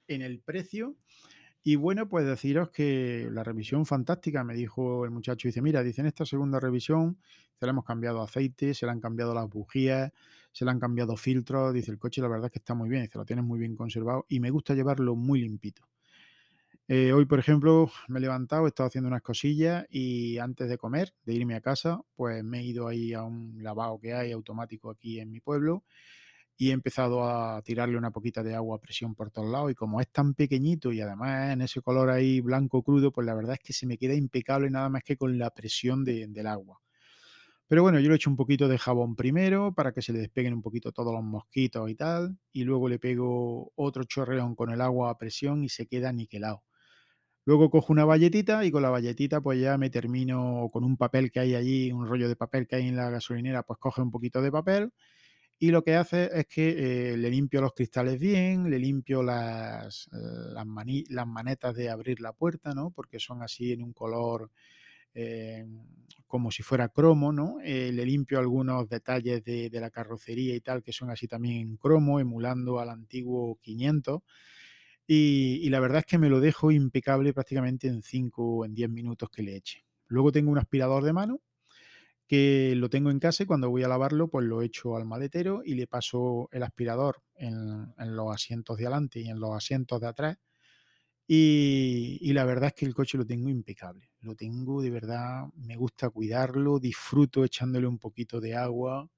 en 0.08 0.22
el 0.22 0.40
precio 0.40 0.96
y 1.62 1.76
bueno, 1.76 2.08
pues 2.08 2.26
deciros 2.26 2.70
que 2.70 3.28
la 3.32 3.44
revisión 3.44 3.86
fantástica, 3.86 4.44
me 4.44 4.54
dijo 4.54 5.04
el 5.04 5.10
muchacho, 5.12 5.48
dice, 5.48 5.62
mira, 5.62 5.82
dice, 5.82 6.02
en 6.02 6.08
esta 6.08 6.26
segunda 6.26 6.60
revisión 6.60 7.18
se 7.58 7.66
le 7.66 7.70
hemos 7.70 7.84
cambiado 7.84 8.22
aceite, 8.22 8.74
se 8.74 8.86
le 8.86 8.92
han 8.92 9.00
cambiado 9.00 9.34
las 9.34 9.48
bujías, 9.48 10.12
se 10.52 10.64
le 10.66 10.70
han 10.72 10.80
cambiado 10.80 11.16
filtros, 11.16 11.74
dice, 11.74 11.90
el 11.92 11.98
coche 11.98 12.22
la 12.22 12.28
verdad 12.28 12.46
es 12.46 12.52
que 12.52 12.58
está 12.60 12.74
muy 12.74 12.90
bien, 12.90 13.02
dice, 13.04 13.18
lo 13.18 13.24
tienes 13.26 13.44
muy 13.46 13.58
bien 13.58 13.76
conservado 13.76 14.26
y 14.28 14.40
me 14.40 14.50
gusta 14.50 14.74
llevarlo 14.74 15.16
muy 15.16 15.40
limpito. 15.42 15.84
Eh, 16.88 17.12
hoy, 17.14 17.24
por 17.24 17.38
ejemplo, 17.38 17.90
me 18.08 18.18
he 18.18 18.22
levantado, 18.22 18.66
he 18.66 18.68
estado 18.68 18.88
haciendo 18.88 19.08
unas 19.08 19.22
cosillas 19.22 19.86
y 19.90 20.36
antes 20.38 20.68
de 20.68 20.76
comer, 20.76 21.14
de 21.24 21.32
irme 21.34 21.54
a 21.54 21.60
casa, 21.62 22.02
pues 22.14 22.44
me 22.44 22.60
he 22.60 22.62
ido 22.64 22.88
ahí 22.88 23.14
a 23.14 23.22
un 23.22 23.62
lavado 23.62 23.98
que 23.98 24.12
hay 24.12 24.32
automático 24.32 24.90
aquí 24.90 25.18
en 25.18 25.30
mi 25.30 25.40
pueblo 25.40 25.84
y 26.56 26.70
he 26.70 26.72
empezado 26.72 27.24
a 27.28 27.62
tirarle 27.62 27.98
una 27.98 28.10
poquita 28.12 28.42
de 28.42 28.54
agua 28.54 28.76
a 28.76 28.80
presión 28.80 29.14
por 29.14 29.30
todos 29.30 29.50
lados 29.50 29.72
y 29.72 29.74
como 29.76 30.00
es 30.00 30.08
tan 30.10 30.34
pequeñito 30.34 30.92
y 30.92 31.00
además 31.00 31.52
en 31.52 31.62
ese 31.62 31.82
color 31.82 32.10
ahí 32.10 32.40
blanco 32.40 32.82
crudo, 32.82 33.12
pues 33.12 33.26
la 33.26 33.34
verdad 33.34 33.54
es 33.54 33.60
que 33.60 33.72
se 33.72 33.86
me 33.86 33.98
queda 33.98 34.14
impecable 34.14 34.70
nada 34.70 34.88
más 34.90 35.04
que 35.04 35.16
con 35.16 35.38
la 35.38 35.50
presión 35.50 36.04
de, 36.04 36.26
del 36.28 36.46
agua. 36.48 36.80
Pero 37.68 37.82
bueno, 37.82 37.98
yo 38.00 38.10
le 38.10 38.16
echo 38.16 38.30
un 38.30 38.36
poquito 38.36 38.68
de 38.68 38.78
jabón 38.78 39.16
primero 39.16 39.74
para 39.74 39.92
que 39.92 40.02
se 40.02 40.12
le 40.12 40.20
despeguen 40.20 40.54
un 40.54 40.62
poquito 40.62 40.92
todos 40.92 41.12
los 41.14 41.22
mosquitos 41.24 41.90
y 41.90 41.94
tal, 41.94 42.38
y 42.52 42.64
luego 42.64 42.88
le 42.88 42.98
pego 42.98 43.72
otro 43.76 44.04
chorreón 44.04 44.54
con 44.54 44.70
el 44.70 44.80
agua 44.80 45.10
a 45.10 45.18
presión 45.18 45.64
y 45.64 45.68
se 45.70 45.86
queda 45.86 46.12
niquelado. 46.12 46.62
Luego 47.44 47.70
cojo 47.70 47.92
una 47.92 48.04
valletita 48.04 48.64
y 48.64 48.70
con 48.70 48.82
la 48.82 48.90
valletita 48.90 49.40
pues 49.40 49.60
ya 49.60 49.76
me 49.78 49.90
termino 49.90 50.68
con 50.72 50.84
un 50.84 50.96
papel 50.96 51.30
que 51.30 51.40
hay 51.40 51.54
allí, 51.54 51.92
un 51.92 52.06
rollo 52.06 52.28
de 52.28 52.36
papel 52.36 52.66
que 52.66 52.76
hay 52.76 52.88
en 52.88 52.96
la 52.96 53.10
gasolinera, 53.10 53.62
pues 53.62 53.78
coge 53.78 54.00
un 54.00 54.10
poquito 54.10 54.40
de 54.40 54.50
papel 54.50 54.92
y 55.58 55.70
lo 55.70 55.82
que 55.82 55.94
hace 55.94 56.30
es 56.32 56.46
que 56.46 57.12
eh, 57.12 57.16
le 57.16 57.30
limpio 57.30 57.60
los 57.60 57.72
cristales 57.72 58.18
bien, 58.18 58.68
le 58.70 58.78
limpio 58.78 59.22
las, 59.22 60.08
las, 60.10 60.66
las, 61.08 61.26
manetas 61.26 61.74
de 61.74 61.90
abrir 61.90 62.20
la 62.20 62.32
puerta, 62.32 62.74
¿no? 62.74 62.90
Porque 62.90 63.18
son 63.18 63.42
así 63.42 63.72
en 63.72 63.82
un 63.82 63.92
color 63.92 64.50
eh, 65.14 65.64
como 66.26 66.50
si 66.50 66.62
fuera 66.62 66.88
cromo, 66.88 67.32
¿no? 67.32 67.58
Eh, 67.62 67.92
le 67.92 68.04
limpio 68.04 68.40
algunos 68.40 68.88
detalles 68.88 69.44
de, 69.44 69.70
de, 69.70 69.80
la 69.80 69.90
carrocería 69.90 70.54
y 70.56 70.60
tal, 70.60 70.82
que 70.82 70.92
son 70.92 71.10
así 71.10 71.28
también 71.28 71.58
en 71.60 71.76
cromo, 71.76 72.18
emulando 72.18 72.80
al 72.80 72.90
antiguo 72.90 73.58
500. 73.62 74.22
Y, 75.06 75.68
la 75.68 75.80
verdad 75.80 75.98
es 75.98 76.06
que 76.06 76.18
me 76.18 76.30
lo 76.30 76.40
dejo 76.40 76.70
impecable 76.70 77.34
prácticamente 77.34 77.88
en 77.88 78.02
5 78.02 78.42
o 78.42 78.64
en 78.64 78.74
10 78.74 78.88
minutos 78.90 79.28
que 79.30 79.42
le 79.42 79.56
eche. 79.56 79.84
Luego 80.06 80.32
tengo 80.32 80.50
un 80.50 80.58
aspirador 80.58 81.04
de 81.04 81.12
mano 81.12 81.40
que 82.26 82.74
lo 82.76 82.88
tengo 82.88 83.10
en 83.10 83.18
casa 83.18 83.42
y 83.42 83.46
cuando 83.46 83.68
voy 83.68 83.82
a 83.82 83.88
lavarlo, 83.88 84.28
pues 84.28 84.46
lo 84.46 84.62
echo 84.62 84.96
al 84.96 85.04
maletero 85.04 85.62
y 85.64 85.74
le 85.74 85.86
paso 85.86 86.48
el 86.52 86.62
aspirador 86.62 87.22
en, 87.34 87.92
los 87.98 88.34
asientos 88.34 88.78
de 88.78 88.86
adelante 88.86 89.20
y 89.20 89.28
en 89.28 89.40
los 89.40 89.54
asientos 89.54 90.00
de 90.00 90.08
atrás. 90.08 90.38
Y, 91.26 92.32
la 92.32 92.44
verdad 92.44 92.68
es 92.68 92.74
que 92.74 92.86
el 92.86 92.94
coche 92.94 93.18
lo 93.18 93.26
tengo 93.26 93.48
impecable. 93.50 94.10
Lo 94.20 94.34
tengo 94.34 94.82
de 94.82 94.90
verdad, 94.90 95.46
me 95.56 95.76
gusta 95.76 96.10
cuidarlo, 96.10 96.78
disfruto 96.78 97.44
echándole 97.44 97.86
un 97.86 97.98
poquito 97.98 98.40
de 98.40 98.54
agua. 98.54 99.08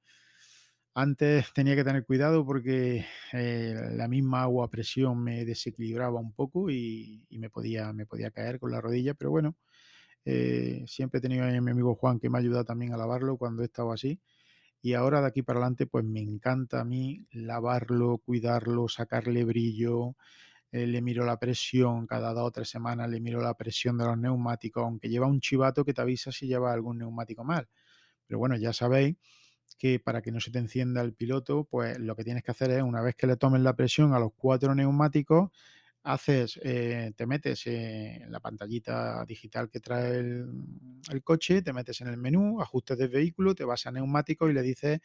Antes 0.99 1.53
tenía 1.53 1.77
que 1.77 1.85
tener 1.85 2.07
cuidado 2.07 2.43
porque 2.47 3.05
eh, 3.35 3.75
la 3.93 4.09
misma 4.09 4.41
agua 4.41 4.65
a 4.65 4.71
presión 4.71 5.23
me 5.23 5.45
desequilibraba 5.45 6.19
un 6.19 6.33
poco 6.33 6.71
y, 6.71 7.27
me, 7.33 7.51
podía, 7.51 7.93
me 7.93 8.07
podía 8.07 8.31
caer 8.31 8.59
con 8.59 8.71
la 8.71 8.81
rodilla, 8.81 9.13
pero 9.13 9.31
bueno, 9.31 9.57
eh, 10.25 10.85
siempre 10.87 11.19
he 11.19 11.21
tenido 11.21 11.45
a 11.45 11.49
mi 11.49 11.71
amigo 11.71 11.95
Juan 11.97 12.19
que 12.19 12.31
me 12.31 12.39
ha 12.39 12.41
ayudado 12.41 12.65
también 12.65 12.95
a 12.95 12.97
lavarlo 12.97 13.37
cuando 13.37 13.63
he 13.63 13.67
estado 13.67 13.93
así. 13.93 14.21
Y 14.83 14.95
ahora 14.95 15.21
de 15.21 15.27
aquí 15.29 15.43
para 15.43 15.59
adelante, 15.61 15.87
pues 15.87 16.03
me 16.07 16.21
encanta 16.21 16.81
a 16.81 16.85
mí 16.85 17.27
lavarlo, 17.33 18.17
cuidarlo, 18.25 18.89
sacarle 18.89 19.45
brillo. 19.45 20.17
Eh, 20.73 20.87
le 20.87 21.03
miro 21.03 21.27
la 21.27 21.39
presión 21.39 22.07
cada 22.07 22.33
dos 22.33 22.49
o 22.49 22.53
tres 22.53 22.71
semanas, 22.71 23.11
le 23.11 23.21
miro 23.21 23.43
la 23.43 23.55
presión 23.55 23.99
de 23.99 24.07
los 24.07 24.19
neumáticos, 24.19 24.85
aunque 24.85 25.11
lleva 25.11 25.27
un 25.27 25.41
chivato 25.41 25.85
que 25.85 25.95
te 25.95 26.01
avisa 26.03 26.33
si 26.33 26.47
lleva 26.47 26.73
algún 26.73 26.99
neumático 26.99 27.45
mal. 27.45 27.69
Pero 28.27 28.39
bueno, 28.39 28.57
ya 28.57 28.73
sabéis 28.73 29.17
que 29.79 30.01
para 30.01 30.23
que 30.23 30.33
no 30.33 30.41
se 30.41 30.51
te 30.51 30.59
encienda 30.59 31.03
el 31.03 31.13
piloto, 31.13 31.65
pues 31.65 31.99
lo 31.99 32.17
que 32.17 32.25
tienes 32.25 32.43
que 32.43 32.51
hacer 32.51 32.71
es, 32.71 32.83
una 32.83 33.03
vez 33.03 33.15
que 33.15 33.27
le 33.27 33.37
tomes 33.37 33.61
la 33.61 33.77
presión 33.77 34.15
a 34.15 34.19
los 34.19 34.33
cuatro 34.35 34.75
neumáticos, 34.75 35.51
haces, 36.07 36.61
eh, 36.63 37.13
te 37.17 37.27
metes 37.27 37.67
en 37.67 38.31
la 38.31 38.39
pantallita 38.39 39.25
digital 39.27 39.69
que 39.69 39.81
trae 39.81 40.19
el, 40.19 41.23
coche, 41.25 41.63
te 41.63 41.73
metes 41.73 42.01
en 42.01 42.09
el 42.09 42.17
menú, 42.17 42.61
ajustes 42.61 42.97
de 42.97 43.09
vehículo, 43.09 43.57
te 43.57 43.65
vas 43.65 43.87
a 43.87 43.91
neumático 43.91 44.49
y 44.49 44.53
le 44.53 44.63
dices 44.63 45.01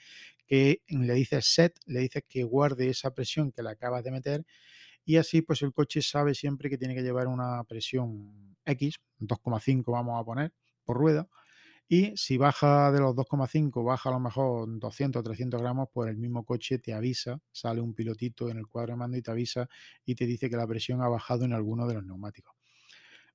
que 0.46 0.82
le 0.88 1.13
dices 1.13 1.46
set, 1.46 1.80
le 1.88 2.01
dices 2.01 2.24
que 2.30 2.44
guarde 2.44 2.90
esa 2.90 3.13
presión 3.16 3.51
que 3.51 3.63
le 3.63 3.72
acabas 3.72 4.04
de 4.04 4.12
meter 4.12 4.46
y 5.04 5.18
así 5.18 5.42
pues 5.42 5.63
el 5.63 5.74
coche 5.74 6.04
sabe 6.04 6.36
siempre 6.36 6.70
que 6.70 6.78
tiene 6.78 6.94
que 6.94 7.01
llevar 7.01 7.28
una 7.28 7.63
presión 7.63 8.56
X, 8.66 9.00
2,5 9.20 9.92
vamos 9.92 10.22
a 10.22 10.24
poner 10.24 10.54
por 10.86 10.98
rueda 10.98 11.28
y 11.93 12.15
si 12.15 12.38
baja 12.38 12.89
de 12.93 13.01
los 13.01 13.13
2,5, 13.13 13.83
baja 13.83 14.07
a 14.07 14.13
lo 14.13 14.21
mejor 14.21 14.79
200 14.79 15.21
300 15.21 15.62
gramos, 15.62 15.89
pues 15.91 16.10
el 16.10 16.15
mismo 16.15 16.45
coche 16.45 16.79
te 16.79 16.93
avisa, 16.93 17.41
sale 17.51 17.81
un 17.81 17.93
pilotito 17.93 18.50
en 18.50 18.60
el 18.60 18.67
cuadro 18.67 18.93
de 18.93 18.98
mando 18.98 19.17
y 19.17 19.21
te 19.21 19.29
avisa 19.29 19.67
y 20.05 20.15
te 20.15 20.25
dice 20.25 20.50
que 20.50 20.55
la 20.55 20.65
presión 20.65 21.01
ha 21.01 21.10
bajado 21.10 21.43
en 21.43 21.51
alguno 21.51 21.86
de 21.88 21.95
los 21.95 22.05
neumáticos. 22.05 22.55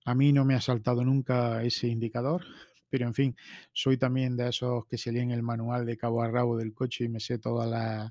A 0.06 0.14
mí 0.14 0.32
no 0.32 0.46
me 0.46 0.54
ha 0.54 0.62
saltado 0.62 1.04
nunca 1.04 1.62
ese 1.64 1.88
indicador, 1.88 2.46
pero 2.88 3.06
en 3.06 3.12
fin, 3.12 3.36
soy 3.74 3.98
también 3.98 4.38
de 4.38 4.48
esos 4.48 4.86
que 4.86 4.96
se 4.96 5.12
leen 5.12 5.32
el 5.32 5.42
manual 5.42 5.84
de 5.84 5.98
cabo 5.98 6.22
a 6.22 6.28
rabo 6.30 6.56
del 6.56 6.72
coche 6.72 7.04
y 7.04 7.10
me 7.10 7.20
sé 7.20 7.38
todas 7.38 7.68
las, 7.68 8.10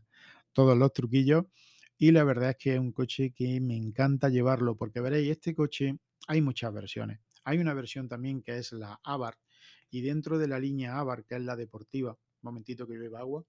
todos 0.53 0.77
los 0.77 0.93
truquillos. 0.93 1.45
Y 1.97 2.11
la 2.11 2.23
verdad 2.23 2.51
es 2.51 2.57
que 2.57 2.75
es 2.75 2.79
un 2.79 2.91
coche 2.91 3.33
que 3.35 3.59
me 3.61 3.75
encanta 3.75 4.29
llevarlo, 4.29 4.77
porque 4.77 5.01
veréis, 5.01 5.31
este 5.31 5.55
coche 5.55 5.97
hay 6.27 6.41
muchas 6.43 6.71
versiones. 6.71 7.19
Hay 7.45 7.57
una 7.57 7.73
versión 7.73 8.07
también 8.07 8.43
que 8.43 8.59
es 8.59 8.73
la 8.73 8.99
Abarth, 9.03 9.39
y 9.89 10.01
dentro 10.01 10.37
de 10.37 10.47
la 10.47 10.59
línea 10.59 10.97
Abarth, 10.97 11.25
que 11.25 11.35
es 11.35 11.41
la 11.41 11.55
deportiva, 11.55 12.11
un 12.11 12.17
momentito 12.41 12.87
que 12.87 12.97
beba 12.97 13.19
agua. 13.19 13.45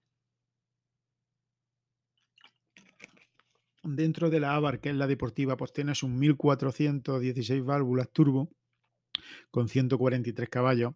Dentro 3.83 4.31
de 4.31 4.40
la 4.40 4.55
Abarth, 4.55 4.81
que 4.81 4.90
es 4.90 4.97
la 4.97 5.07
deportiva, 5.07 5.57
pues 5.57 5.73
tienes 5.73 6.02
un 6.02 6.19
1416 6.19 7.64
válvulas 7.64 8.11
turbo 8.11 8.50
con 9.50 9.69
143 9.69 10.49
caballos 10.49 10.95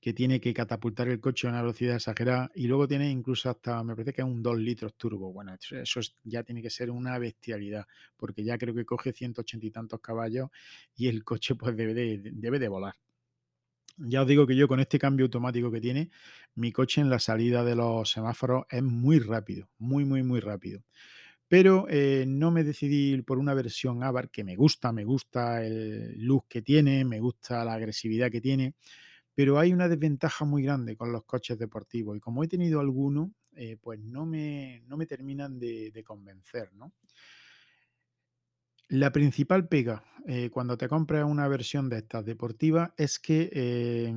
que 0.00 0.12
tiene 0.12 0.40
que 0.40 0.54
catapultar 0.54 1.08
el 1.08 1.20
coche 1.20 1.46
a 1.46 1.50
una 1.50 1.62
velocidad 1.62 1.96
exagerada 1.96 2.50
y 2.54 2.66
luego 2.66 2.88
tiene 2.88 3.10
incluso 3.10 3.50
hasta, 3.50 3.82
me 3.84 3.94
parece 3.94 4.12
que 4.12 4.22
es 4.22 4.26
un 4.26 4.42
2 4.42 4.58
litros 4.58 4.94
turbo. 4.94 5.32
Bueno, 5.32 5.54
eso 5.54 6.00
es, 6.00 6.16
ya 6.24 6.42
tiene 6.42 6.62
que 6.62 6.70
ser 6.70 6.90
una 6.90 7.18
bestialidad 7.18 7.86
porque 8.16 8.42
ya 8.42 8.56
creo 8.58 8.74
que 8.74 8.84
coge 8.84 9.12
180 9.12 9.66
y 9.66 9.70
tantos 9.70 10.00
caballos 10.00 10.48
y 10.96 11.08
el 11.08 11.22
coche 11.24 11.54
pues 11.54 11.76
debe 11.76 11.94
de, 11.94 12.30
debe 12.32 12.58
de 12.58 12.68
volar. 12.68 12.94
Ya 14.02 14.22
os 14.22 14.28
digo 14.28 14.46
que 14.46 14.56
yo 14.56 14.66
con 14.66 14.80
este 14.80 14.98
cambio 14.98 15.26
automático 15.26 15.70
que 15.70 15.80
tiene, 15.80 16.10
mi 16.54 16.72
coche 16.72 17.00
en 17.02 17.10
la 17.10 17.18
salida 17.18 17.64
de 17.64 17.74
los 17.76 18.10
semáforos 18.10 18.64
es 18.70 18.82
muy 18.82 19.18
rápido, 19.18 19.68
muy, 19.78 20.04
muy, 20.06 20.22
muy 20.22 20.40
rápido. 20.40 20.82
Pero 21.48 21.86
eh, 21.90 22.24
no 22.28 22.50
me 22.50 22.64
decidí 22.64 23.20
por 23.22 23.38
una 23.38 23.54
versión 23.54 24.02
Abarth 24.04 24.30
que 24.30 24.44
me 24.44 24.56
gusta, 24.56 24.92
me 24.92 25.04
gusta 25.04 25.64
el 25.64 26.14
look 26.18 26.46
que 26.48 26.62
tiene, 26.62 27.04
me 27.04 27.20
gusta 27.20 27.64
la 27.64 27.74
agresividad 27.74 28.30
que 28.30 28.40
tiene, 28.40 28.74
pero 29.34 29.58
hay 29.58 29.72
una 29.72 29.88
desventaja 29.88 30.44
muy 30.44 30.62
grande 30.64 30.96
con 30.96 31.12
los 31.12 31.24
coches 31.24 31.58
deportivos 31.58 32.16
y 32.16 32.20
como 32.20 32.44
he 32.44 32.48
tenido 32.48 32.80
alguno, 32.80 33.32
eh, 33.56 33.76
pues 33.80 34.00
no 34.00 34.26
me, 34.26 34.82
no 34.86 34.96
me 34.96 35.06
terminan 35.06 35.58
de, 35.58 35.90
de 35.92 36.04
convencer, 36.04 36.72
¿no? 36.74 36.92
La 38.90 39.12
principal 39.12 39.68
pega 39.68 40.02
eh, 40.26 40.50
cuando 40.50 40.76
te 40.76 40.88
compras 40.88 41.24
una 41.24 41.46
versión 41.46 41.88
de 41.88 41.98
estas 41.98 42.24
deportivas 42.24 42.90
es 42.96 43.20
que 43.20 43.48
eh, 43.52 44.12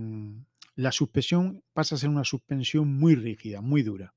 la 0.74 0.92
suspensión 0.92 1.64
pasa 1.74 1.94
a 1.94 2.00
ser 2.00 2.10
una 2.10 2.24
suspensión 2.24 2.92
muy 2.92 3.14
rígida, 3.14 3.62
muy 3.62 3.84
dura. 3.84 4.16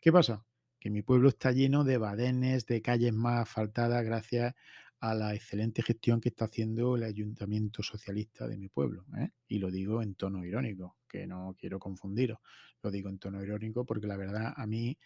¿Qué 0.00 0.10
pasa? 0.10 0.46
Que 0.80 0.88
mi 0.88 1.02
pueblo 1.02 1.28
está 1.28 1.52
lleno 1.52 1.84
de 1.84 1.98
badenes, 1.98 2.64
de 2.64 2.80
calles 2.80 3.12
más 3.12 3.42
asfaltadas 3.42 4.02
gracias 4.02 4.54
a 5.00 5.14
la 5.14 5.34
excelente 5.34 5.82
gestión 5.82 6.22
que 6.22 6.30
está 6.30 6.46
haciendo 6.46 6.96
el 6.96 7.02
ayuntamiento 7.02 7.82
socialista 7.82 8.48
de 8.48 8.56
mi 8.56 8.70
pueblo. 8.70 9.04
¿eh? 9.18 9.28
Y 9.46 9.58
lo 9.58 9.70
digo 9.70 10.00
en 10.00 10.14
tono 10.14 10.42
irónico, 10.42 10.96
que 11.06 11.26
no 11.26 11.54
quiero 11.58 11.78
confundiros. 11.78 12.38
Lo 12.82 12.90
digo 12.90 13.10
en 13.10 13.18
tono 13.18 13.42
irónico 13.42 13.84
porque 13.84 14.06
la 14.06 14.16
verdad 14.16 14.54
a 14.56 14.66
mí 14.66 14.96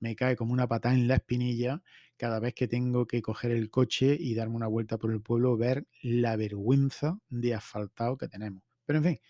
me 0.00 0.16
cae 0.16 0.36
como 0.36 0.52
una 0.52 0.66
patada 0.68 0.94
en 0.94 1.08
la 1.08 1.16
espinilla 1.16 1.82
cada 2.16 2.40
vez 2.40 2.54
que 2.54 2.68
tengo 2.68 3.06
que 3.06 3.22
coger 3.22 3.52
el 3.52 3.70
coche 3.70 4.16
y 4.18 4.34
darme 4.34 4.56
una 4.56 4.66
vuelta 4.66 4.98
por 4.98 5.12
el 5.12 5.20
pueblo, 5.20 5.56
ver 5.56 5.86
la 6.02 6.36
vergüenza 6.36 7.18
de 7.28 7.54
asfaltado 7.54 8.16
que 8.16 8.28
tenemos. 8.28 8.62
Pero 8.84 8.98
en 8.98 9.04
fin, 9.04 9.20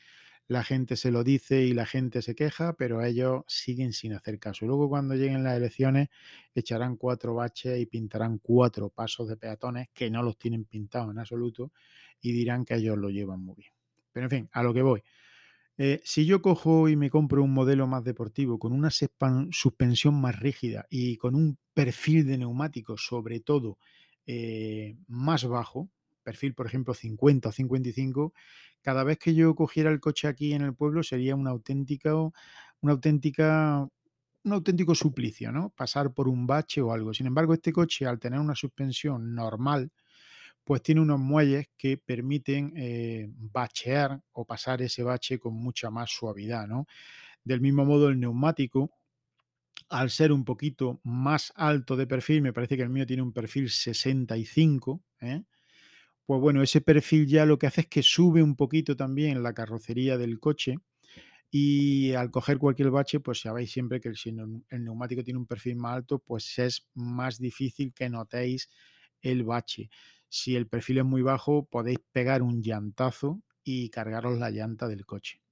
la 0.48 0.64
gente 0.64 0.96
se 0.96 1.10
lo 1.10 1.24
dice 1.24 1.62
y 1.62 1.74
la 1.74 1.84
gente 1.84 2.22
se 2.22 2.34
queja, 2.34 2.72
pero 2.74 3.04
ellos 3.04 3.42
siguen 3.46 3.92
sin 3.92 4.14
hacer 4.14 4.38
caso. 4.38 4.64
Luego 4.66 4.88
cuando 4.88 5.14
lleguen 5.14 5.44
las 5.44 5.56
elecciones 5.58 6.08
echarán 6.54 6.96
cuatro 6.96 7.34
baches 7.34 7.78
y 7.78 7.84
pintarán 7.86 8.38
cuatro 8.38 8.88
pasos 8.88 9.28
de 9.28 9.36
peatones 9.36 9.88
que 9.92 10.10
no 10.10 10.22
los 10.22 10.38
tienen 10.38 10.64
pintados 10.64 11.10
en 11.10 11.18
absoluto 11.18 11.72
y 12.22 12.32
dirán 12.32 12.64
que 12.64 12.76
ellos 12.76 12.96
lo 12.96 13.10
llevan 13.10 13.40
muy 13.40 13.56
bien. 13.56 13.72
Pero 14.10 14.24
en 14.26 14.30
fin, 14.30 14.48
a 14.52 14.62
lo 14.62 14.72
que 14.72 14.82
voy. 14.82 15.02
Eh, 15.80 16.00
si 16.04 16.26
yo 16.26 16.42
cojo 16.42 16.88
y 16.88 16.96
me 16.96 17.08
compro 17.08 17.42
un 17.42 17.54
modelo 17.54 17.86
más 17.86 18.02
deportivo 18.02 18.58
con 18.58 18.72
una 18.72 18.90
suspensión 18.90 20.20
más 20.20 20.38
rígida 20.38 20.86
y 20.90 21.16
con 21.16 21.36
un 21.36 21.56
perfil 21.72 22.26
de 22.26 22.38
neumático 22.38 22.96
sobre 22.96 23.38
todo 23.38 23.78
eh, 24.26 24.96
más 25.06 25.44
bajo, 25.44 25.88
perfil 26.24 26.54
por 26.54 26.66
ejemplo 26.66 26.94
50 26.94 27.50
o 27.50 27.52
55, 27.52 28.34
cada 28.82 29.04
vez 29.04 29.18
que 29.18 29.34
yo 29.34 29.54
cogiera 29.54 29.90
el 29.90 30.00
coche 30.00 30.26
aquí 30.26 30.52
en 30.52 30.62
el 30.62 30.74
pueblo 30.74 31.04
sería 31.04 31.36
una 31.36 31.50
auténtica, 31.50 32.12
una 32.80 32.92
auténtica 32.92 33.88
un 34.44 34.52
auténtico 34.52 34.94
suplicio, 34.94 35.52
¿no? 35.52 35.70
Pasar 35.70 36.12
por 36.12 36.28
un 36.28 36.46
bache 36.46 36.80
o 36.80 36.92
algo. 36.92 37.12
Sin 37.12 37.26
embargo, 37.26 37.54
este 37.54 37.72
coche, 37.72 38.06
al 38.06 38.18
tener 38.18 38.40
una 38.40 38.54
suspensión 38.54 39.34
normal, 39.34 39.90
pues 40.68 40.82
tiene 40.82 41.00
unos 41.00 41.18
muelles 41.18 41.66
que 41.78 41.96
permiten 41.96 42.74
eh, 42.76 43.26
bachear 43.30 44.20
o 44.32 44.44
pasar 44.44 44.82
ese 44.82 45.02
bache 45.02 45.38
con 45.38 45.54
mucha 45.54 45.88
más 45.90 46.10
suavidad, 46.10 46.66
¿no? 46.68 46.86
Del 47.44 47.62
mismo 47.62 47.86
modo, 47.86 48.10
el 48.10 48.20
neumático, 48.20 48.90
al 49.88 50.10
ser 50.10 50.30
un 50.30 50.44
poquito 50.44 51.00
más 51.04 51.54
alto 51.56 51.96
de 51.96 52.06
perfil, 52.06 52.42
me 52.42 52.52
parece 52.52 52.76
que 52.76 52.82
el 52.82 52.90
mío 52.90 53.06
tiene 53.06 53.22
un 53.22 53.32
perfil 53.32 53.70
65, 53.70 55.02
¿eh? 55.22 55.42
pues 56.26 56.40
bueno, 56.40 56.62
ese 56.62 56.82
perfil 56.82 57.26
ya 57.26 57.46
lo 57.46 57.58
que 57.58 57.68
hace 57.68 57.82
es 57.82 57.86
que 57.88 58.02
sube 58.02 58.42
un 58.42 58.56
poquito 58.56 58.96
también 58.96 59.42
la 59.42 59.54
carrocería 59.54 60.18
del 60.18 60.40
coche 60.40 60.76
y 61.50 62.12
al 62.14 62.30
coger 62.30 62.58
cualquier 62.58 62.90
bache, 62.90 63.20
pues 63.20 63.40
sabéis 63.40 63.72
siempre 63.72 64.00
que 64.00 64.14
si 64.14 64.30
el 64.30 64.84
neumático 64.84 65.24
tiene 65.24 65.40
un 65.40 65.46
perfil 65.46 65.76
más 65.76 65.96
alto, 65.96 66.18
pues 66.20 66.58
es 66.58 66.88
más 66.94 67.38
difícil 67.38 67.94
que 67.94 68.10
notéis 68.10 68.70
el 69.22 69.44
bache. 69.44 69.90
Si 70.28 70.56
el 70.56 70.66
perfil 70.68 70.98
es 70.98 71.04
muy 71.04 71.22
bajo, 71.22 71.66
podéis 71.66 71.98
pegar 72.12 72.42
un 72.42 72.62
llantazo 72.62 73.42
y 73.64 73.90
cargaros 73.90 74.38
la 74.38 74.50
llanta 74.50 74.88
del 74.88 75.04
coche. 75.06 75.42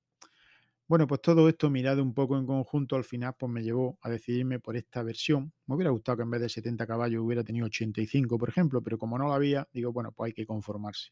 Bueno, 0.88 1.06
pues 1.08 1.20
todo 1.20 1.48
esto 1.48 1.68
mirado 1.68 2.02
un 2.02 2.14
poco 2.14 2.36
en 2.38 2.46
conjunto, 2.46 2.94
al 2.96 3.04
final 3.04 3.34
pues 3.38 3.50
me 3.50 3.62
llevó 3.62 3.98
a 4.02 4.10
decidirme 4.10 4.60
por 4.60 4.76
esta 4.76 5.02
versión. 5.02 5.52
Me 5.66 5.74
hubiera 5.74 5.90
gustado 5.90 6.16
que 6.18 6.22
en 6.22 6.30
vez 6.30 6.40
de 6.40 6.48
70 6.48 6.86
caballos 6.86 7.22
hubiera 7.24 7.42
tenido 7.42 7.66
85, 7.66 8.38
por 8.38 8.48
ejemplo, 8.48 8.82
pero 8.82 8.96
como 8.98 9.18
no 9.18 9.26
lo 9.26 9.32
había, 9.32 9.68
digo, 9.72 9.92
bueno, 9.92 10.12
pues 10.12 10.28
hay 10.28 10.32
que 10.32 10.46
conformarse. 10.46 11.10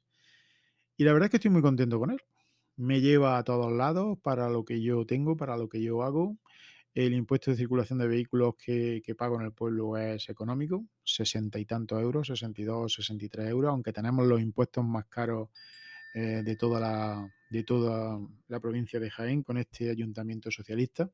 Y 0.97 1.05
la 1.05 1.13
verdad 1.13 1.27
es 1.27 1.31
que 1.31 1.37
estoy 1.39 1.51
muy 1.51 1.63
contento 1.63 1.99
con 1.99 2.11
él. 2.11 2.19
Me 2.77 3.01
lleva 3.01 3.39
a 3.39 3.45
todos 3.45 3.73
lados 3.73 4.19
para 4.23 4.49
lo 4.51 4.65
que 4.65 4.83
yo 4.83 5.07
tengo, 5.07 5.37
para 5.37 5.57
lo 5.57 5.69
que 5.69 5.83
yo 5.83 6.03
hago. 6.03 6.37
El 6.95 7.13
impuesto 7.13 7.51
de 7.51 7.57
circulación 7.57 7.99
de 7.99 8.07
vehículos 8.07 8.55
que, 8.55 9.03
pago 9.19 9.41
en 9.41 9.47
el 9.47 9.53
pueblo 9.53 9.97
es 9.97 10.29
económico, 10.29 10.87
60 11.03 11.59
y 11.59 11.65
tantos 11.65 12.01
euros, 12.01 12.29
62, 12.29 12.95
63 12.95 13.49
euros, 13.49 13.71
aunque 13.71 13.93
tenemos 13.93 14.25
los 14.29 14.41
impuestos 14.41 14.85
más 14.85 15.07
caros 15.07 15.49
eh, 16.15 16.43
de, 16.45 16.55
toda 16.55 16.79
la, 16.79 17.35
de 17.51 17.65
toda 17.65 18.21
la 18.47 18.61
provincia 18.61 19.01
de 19.01 19.11
Jaén 19.11 19.43
con 19.43 19.59
este 19.59 19.91
ayuntamiento 19.91 20.53
socialista. 20.53 21.11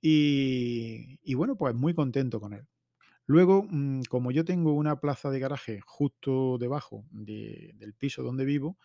Y, 0.00 1.34
bueno, 1.34 1.56
pues 1.56 1.74
muy 1.74 1.94
contento 1.94 2.40
con 2.40 2.54
él. 2.54 2.66
Luego, 3.26 3.66
mm, 3.68 4.04
como 4.08 4.32
yo 4.32 4.46
tengo 4.46 4.72
una 4.72 4.98
plaza 4.98 5.30
de 5.30 5.38
garaje 5.38 5.80
justo 5.84 6.56
debajo 6.58 7.04
del 7.10 7.94
piso 7.98 8.22
donde 8.22 8.46
vivo, 8.46 8.78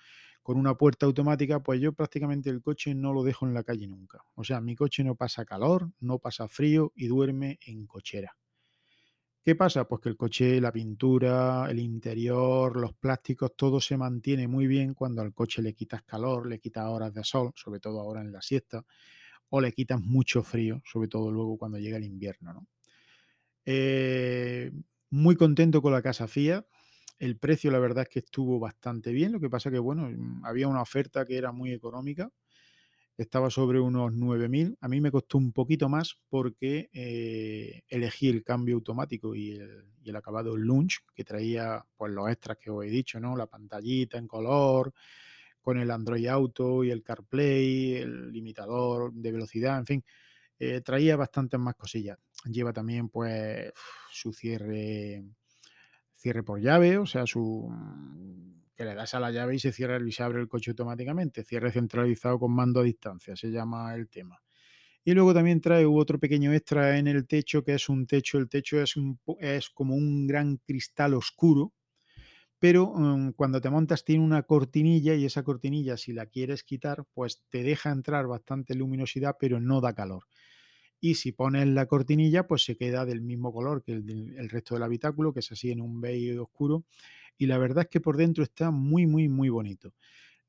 con 0.47 0.57
una 0.57 0.77
puerta 0.77 1.05
automática, 1.05 1.61
pues 1.61 1.81
yo 1.81 1.91
prácticamente 1.91 2.49
el 2.49 2.61
coche 2.61 2.95
no 2.95 3.11
lo 3.11 3.21
dejo 3.21 3.45
en 3.45 3.53
la 3.53 3.63
calle 3.63 3.85
nunca. 3.85 4.23
O 4.33 4.45
sea, 4.45 4.61
mi 4.61 4.77
coche 4.77 5.03
no 5.03 5.13
pasa 5.13 5.43
calor, 5.43 5.91
no 5.99 6.19
pasa 6.19 6.47
frío 6.47 6.93
y 6.95 7.07
duerme 7.07 7.59
en 7.65 7.85
cochera. 7.85 8.33
¿Qué 9.43 9.55
pasa? 9.55 9.89
Pues 9.89 9.99
que 9.99 10.07
el 10.07 10.15
coche, 10.15 10.61
la 10.61 10.71
pintura, 10.71 11.69
el 11.69 11.79
interior, 11.79 12.77
los 12.77 12.93
plásticos, 12.93 13.57
todo 13.57 13.81
se 13.81 13.97
mantiene 13.97 14.47
muy 14.47 14.67
bien 14.67 14.93
cuando 14.93 15.21
al 15.21 15.33
coche 15.33 15.61
le 15.61 15.73
quitas 15.73 16.03
calor, 16.03 16.47
le 16.47 16.59
quitas 16.59 16.85
horas 16.85 17.13
de 17.13 17.25
sol, 17.25 17.51
sobre 17.53 17.81
todo 17.81 17.99
ahora 17.99 18.21
en 18.21 18.31
la 18.31 18.41
siesta, 18.41 18.85
o 19.49 19.59
le 19.59 19.73
quitas 19.73 19.99
mucho 19.99 20.43
frío, 20.43 20.81
sobre 20.85 21.09
todo 21.09 21.29
luego 21.29 21.57
cuando 21.57 21.77
llega 21.77 21.97
el 21.97 22.05
invierno. 22.05 22.65
Eh, 23.65 24.71
muy 25.09 25.35
contento 25.35 25.81
con 25.81 25.91
la 25.91 26.01
casa 26.01 26.25
Fiat, 26.25 26.65
el 27.19 27.37
precio, 27.37 27.71
la 27.71 27.79
verdad 27.79 28.03
es 28.03 28.09
que 28.09 28.19
estuvo 28.19 28.59
bastante 28.59 29.11
bien. 29.11 29.31
Lo 29.31 29.39
que 29.39 29.49
pasa 29.49 29.71
que, 29.71 29.79
bueno, 29.79 30.09
mm, 30.09 30.45
había 30.45 30.67
una 30.67 30.81
oferta 30.81 31.25
que 31.25 31.37
era 31.37 31.51
muy 31.51 31.71
económica. 31.71 32.29
Estaba 33.17 33.49
sobre 33.49 33.79
unos 33.79 34.13
9.000. 34.13 34.77
A 34.81 34.87
mí 34.87 35.01
me 35.01 35.11
costó 35.11 35.37
un 35.39 35.51
poquito 35.51 35.89
más 35.89 36.17
porque 36.29 36.89
eh, 36.93 37.81
elegí 37.89 38.29
el 38.29 38.43
cambio 38.43 38.75
automático 38.75 39.35
y 39.35 39.53
el, 39.53 40.15
acabado 40.15 40.55
lunch 40.55 40.99
que 41.13 41.25
traía 41.25 41.83
pues 41.97 42.13
los 42.13 42.29
extras 42.29 42.57
que 42.57 42.69
os 42.69 42.85
he 42.85 42.89
dicho, 42.89 43.19
¿no? 43.19 43.35
La 43.35 43.47
pantallita 43.47 44.17
en 44.17 44.27
color, 44.27 44.93
con 45.61 45.79
el 45.79 45.91
Android 45.91 46.27
Auto 46.27 46.83
y 46.83 46.91
el 46.91 47.03
CarPlay, 47.03 47.95
el 47.95 48.31
limitador 48.31 49.11
de 49.13 49.31
velocidad, 49.31 49.79
en 49.79 49.85
fin. 49.85 50.05
Eh, 50.59 50.81
traía 50.81 51.15
bastantes 51.17 51.59
más 51.59 51.75
cosillas. 51.75 52.17
Lleva 52.45 52.73
también 52.73 53.09
pues 53.09 53.71
su 54.11 54.31
cierre 54.33 55.23
cierre 56.27 56.43
por 56.43 56.59
llave, 56.59 56.97
o 56.97 57.05
sea, 57.05 57.25
su 57.25 57.71
que 58.75 58.83
le 58.83 58.93
das 58.93 59.13
a 59.13 59.19
la 59.21 59.31
llave 59.31 59.55
y 59.55 59.59
se 59.59 59.71
cierra 59.71 59.97
y 60.05 60.11
se 60.11 60.23
abre 60.23 60.41
el 60.41 60.49
coche 60.49 60.71
automáticamente. 60.71 61.45
Cierre 61.45 61.71
centralizado 61.71 62.37
con 62.37 62.51
mando 62.51 62.81
a 62.81 62.83
distancia, 62.83 63.33
se 63.37 63.49
llama 63.49 63.95
el 63.95 64.09
tema. 64.09 64.41
Y 65.05 65.13
luego 65.13 65.33
también 65.33 65.61
trae 65.61 65.85
otro 65.85 66.19
pequeño 66.19 66.51
extra 66.51 66.99
en 66.99 67.07
el 67.07 67.25
techo, 67.25 67.63
que 67.63 67.75
es 67.75 67.87
un 67.87 68.05
techo. 68.05 68.39
El 68.39 68.49
techo 68.49 68.81
es, 68.81 68.95
es 69.39 69.69
como 69.69 69.95
un 69.95 70.27
gran 70.27 70.57
cristal 70.57 71.13
oscuro, 71.13 71.73
pero 72.59 72.93
mm, 72.93 73.31
cuando 73.31 73.61
te 73.61 73.69
montas 73.69 74.03
tiene 74.03 74.21
una 74.21 74.43
cortinilla 74.43 75.15
y 75.15 75.23
esa 75.23 75.43
cortinilla, 75.43 75.95
si 75.95 76.11
la 76.11 76.25
quieres 76.25 76.63
quitar, 76.63 77.05
pues 77.13 77.41
te 77.49 77.63
deja 77.63 77.89
entrar 77.89 78.27
bastante 78.27 78.75
luminosidad, 78.75 79.37
pero 79.39 79.61
no 79.61 79.79
da 79.79 79.93
calor 79.93 80.25
y 80.99 81.15
si 81.15 81.31
pones 81.31 81.67
la 81.67 81.85
cortinilla 81.85 82.47
pues 82.47 82.63
se 82.63 82.75
queda 82.75 83.05
del 83.05 83.21
mismo 83.21 83.53
color 83.53 83.83
que 83.83 83.93
el, 83.93 84.49
resto 84.49 84.75
del 84.75 84.83
habitáculo, 84.83 85.33
que 85.33 85.39
es 85.41 85.51
así 85.51 85.71
en 85.71 85.81
un 85.81 86.01
beige 86.01 86.39
oscuro 86.39 86.83
y 87.37 87.45
la 87.45 87.57
verdad 87.57 87.83
es 87.83 87.89
que 87.89 88.01
por 88.01 88.17
dentro 88.17 88.43
está 88.43 88.71
muy 88.71 89.05
muy 89.05 89.27
muy 89.27 89.49
bonito. 89.49 89.93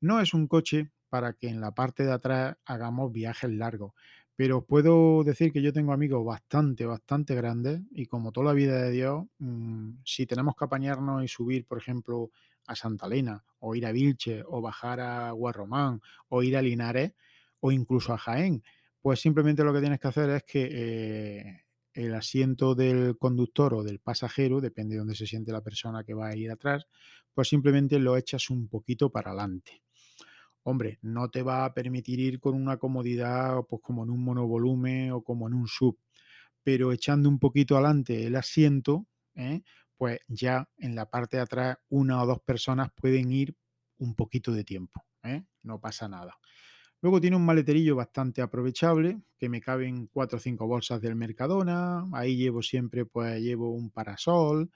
No 0.01 0.19
es 0.21 0.33
un 0.33 0.47
coche 0.47 0.91
para 1.09 1.33
que 1.33 1.49
en 1.49 1.61
la 1.61 1.71
parte 1.71 2.03
de 2.03 2.13
atrás 2.13 2.57
hagamos 2.65 3.11
viajes 3.11 3.51
largos, 3.51 3.93
pero 4.35 4.65
puedo 4.65 5.23
decir 5.25 5.51
que 5.51 5.61
yo 5.61 5.73
tengo 5.73 5.91
amigos 5.91 6.25
bastante, 6.25 6.85
bastante 6.85 7.35
grandes 7.35 7.81
y 7.91 8.05
como 8.05 8.31
toda 8.31 8.47
la 8.47 8.53
vida 8.53 8.81
de 8.81 8.91
Dios, 8.91 9.25
mm, 9.39 9.95
si 10.05 10.25
tenemos 10.25 10.55
que 10.55 10.65
apañarnos 10.65 11.23
y 11.23 11.27
subir, 11.27 11.65
por 11.65 11.77
ejemplo, 11.77 12.31
a 12.65 12.75
Santa 12.75 13.07
Elena 13.07 13.43
o 13.59 13.75
ir 13.75 13.85
a 13.85 13.91
Vilche 13.91 14.43
o 14.47 14.61
bajar 14.61 15.01
a 15.01 15.31
Guarromán 15.31 16.01
o 16.29 16.41
ir 16.43 16.55
a 16.55 16.61
Linares 16.61 17.13
o 17.59 17.71
incluso 17.71 18.13
a 18.13 18.17
Jaén, 18.17 18.63
pues 19.01 19.19
simplemente 19.19 19.63
lo 19.63 19.73
que 19.73 19.79
tienes 19.81 19.99
que 19.99 20.07
hacer 20.07 20.29
es 20.29 20.43
que 20.43 20.69
eh, 20.71 21.63
el 21.93 22.13
asiento 22.13 22.75
del 22.75 23.17
conductor 23.17 23.73
o 23.73 23.83
del 23.83 23.99
pasajero, 23.99 24.61
depende 24.61 24.95
de 24.95 24.99
dónde 24.99 25.15
se 25.15 25.27
siente 25.27 25.51
la 25.51 25.61
persona 25.61 26.03
que 26.03 26.13
va 26.13 26.27
a 26.27 26.35
ir 26.35 26.51
atrás, 26.51 26.87
pues 27.33 27.47
simplemente 27.47 27.99
lo 27.99 28.17
echas 28.17 28.49
un 28.49 28.67
poquito 28.67 29.11
para 29.11 29.31
adelante. 29.31 29.81
Hombre, 30.63 30.99
no 31.01 31.29
te 31.29 31.41
va 31.41 31.65
a 31.65 31.73
permitir 31.73 32.19
ir 32.19 32.39
con 32.39 32.53
una 32.55 32.77
comodidad 32.77 33.63
pues 33.67 33.81
como 33.81 34.03
en 34.03 34.09
un 34.09 34.23
monovolumen 34.23 35.11
o 35.11 35.23
como 35.23 35.47
en 35.47 35.53
un 35.53 35.67
sub, 35.67 35.97
pero 36.63 36.91
echando 36.91 37.29
un 37.29 37.39
poquito 37.39 37.75
adelante 37.75 38.25
el 38.25 38.35
asiento, 38.35 39.07
¿eh? 39.35 39.61
pues 39.97 40.19
ya 40.27 40.69
en 40.77 40.95
la 40.95 41.09
parte 41.09 41.37
de 41.37 41.43
atrás 41.43 41.77
una 41.89 42.21
o 42.21 42.27
dos 42.27 42.41
personas 42.41 42.89
pueden 42.93 43.31
ir 43.31 43.55
un 43.97 44.15
poquito 44.15 44.51
de 44.51 44.63
tiempo, 44.63 45.03
¿eh? 45.23 45.43
no 45.63 45.79
pasa 45.79 46.07
nada. 46.07 46.37
Luego 47.01 47.21
tiene 47.21 47.37
un 47.37 47.45
maleterillo 47.45 47.95
bastante 47.95 48.41
aprovechable, 48.41 49.21
que 49.37 49.47
me 49.47 49.61
caben 49.61 50.07
cuatro 50.07 50.37
o 50.37 50.41
cinco 50.41 50.67
bolsas 50.67 50.99
del 51.01 51.15
Mercadona. 51.15 52.05
Ahí 52.13 52.35
llevo 52.35 52.61
siempre, 52.61 53.05
pues 53.05 53.41
llevo 53.41 53.71
un 53.71 53.89
parasol, 53.89 54.69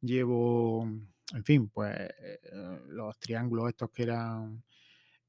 llevo, 0.00 0.84
en 1.32 1.44
fin, 1.44 1.68
pues 1.70 1.94
eh, 1.96 2.38
los 2.88 3.18
triángulos 3.18 3.70
estos 3.70 3.90
que 3.90 4.02
eran, 4.02 4.62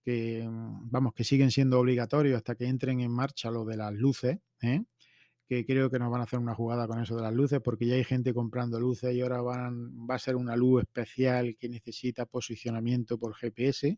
que 0.04 0.46
vamos, 0.46 1.14
que 1.14 1.24
siguen 1.24 1.50
siendo 1.50 1.80
obligatorios 1.80 2.36
hasta 2.36 2.56
que 2.56 2.66
entren 2.68 3.00
en 3.00 3.12
marcha 3.12 3.50
lo 3.50 3.64
de 3.64 3.78
las 3.78 3.94
luces, 3.94 4.38
¿eh? 4.62 4.84
que 5.48 5.66
creo 5.66 5.90
que 5.90 6.00
nos 6.00 6.12
van 6.12 6.22
a 6.22 6.24
hacer 6.26 6.40
una 6.40 6.56
jugada 6.56 6.88
con 6.88 7.02
eso 7.02 7.16
de 7.16 7.22
las 7.22 7.34
luces, 7.34 7.62
porque 7.64 7.86
ya 7.86 7.96
hay 7.96 8.04
gente 8.04 8.34
comprando 8.34 8.80
luces 8.82 9.14
y 9.16 9.22
ahora 9.22 9.42
van, 9.42 10.10
va 10.10 10.16
a 10.16 10.20
ser 10.20 10.36
una 10.36 10.58
luz 10.58 10.82
especial 10.84 11.56
que 11.58 11.70
necesita 11.70 12.26
posicionamiento 12.26 13.18
por 13.18 13.34
GPS 13.34 13.98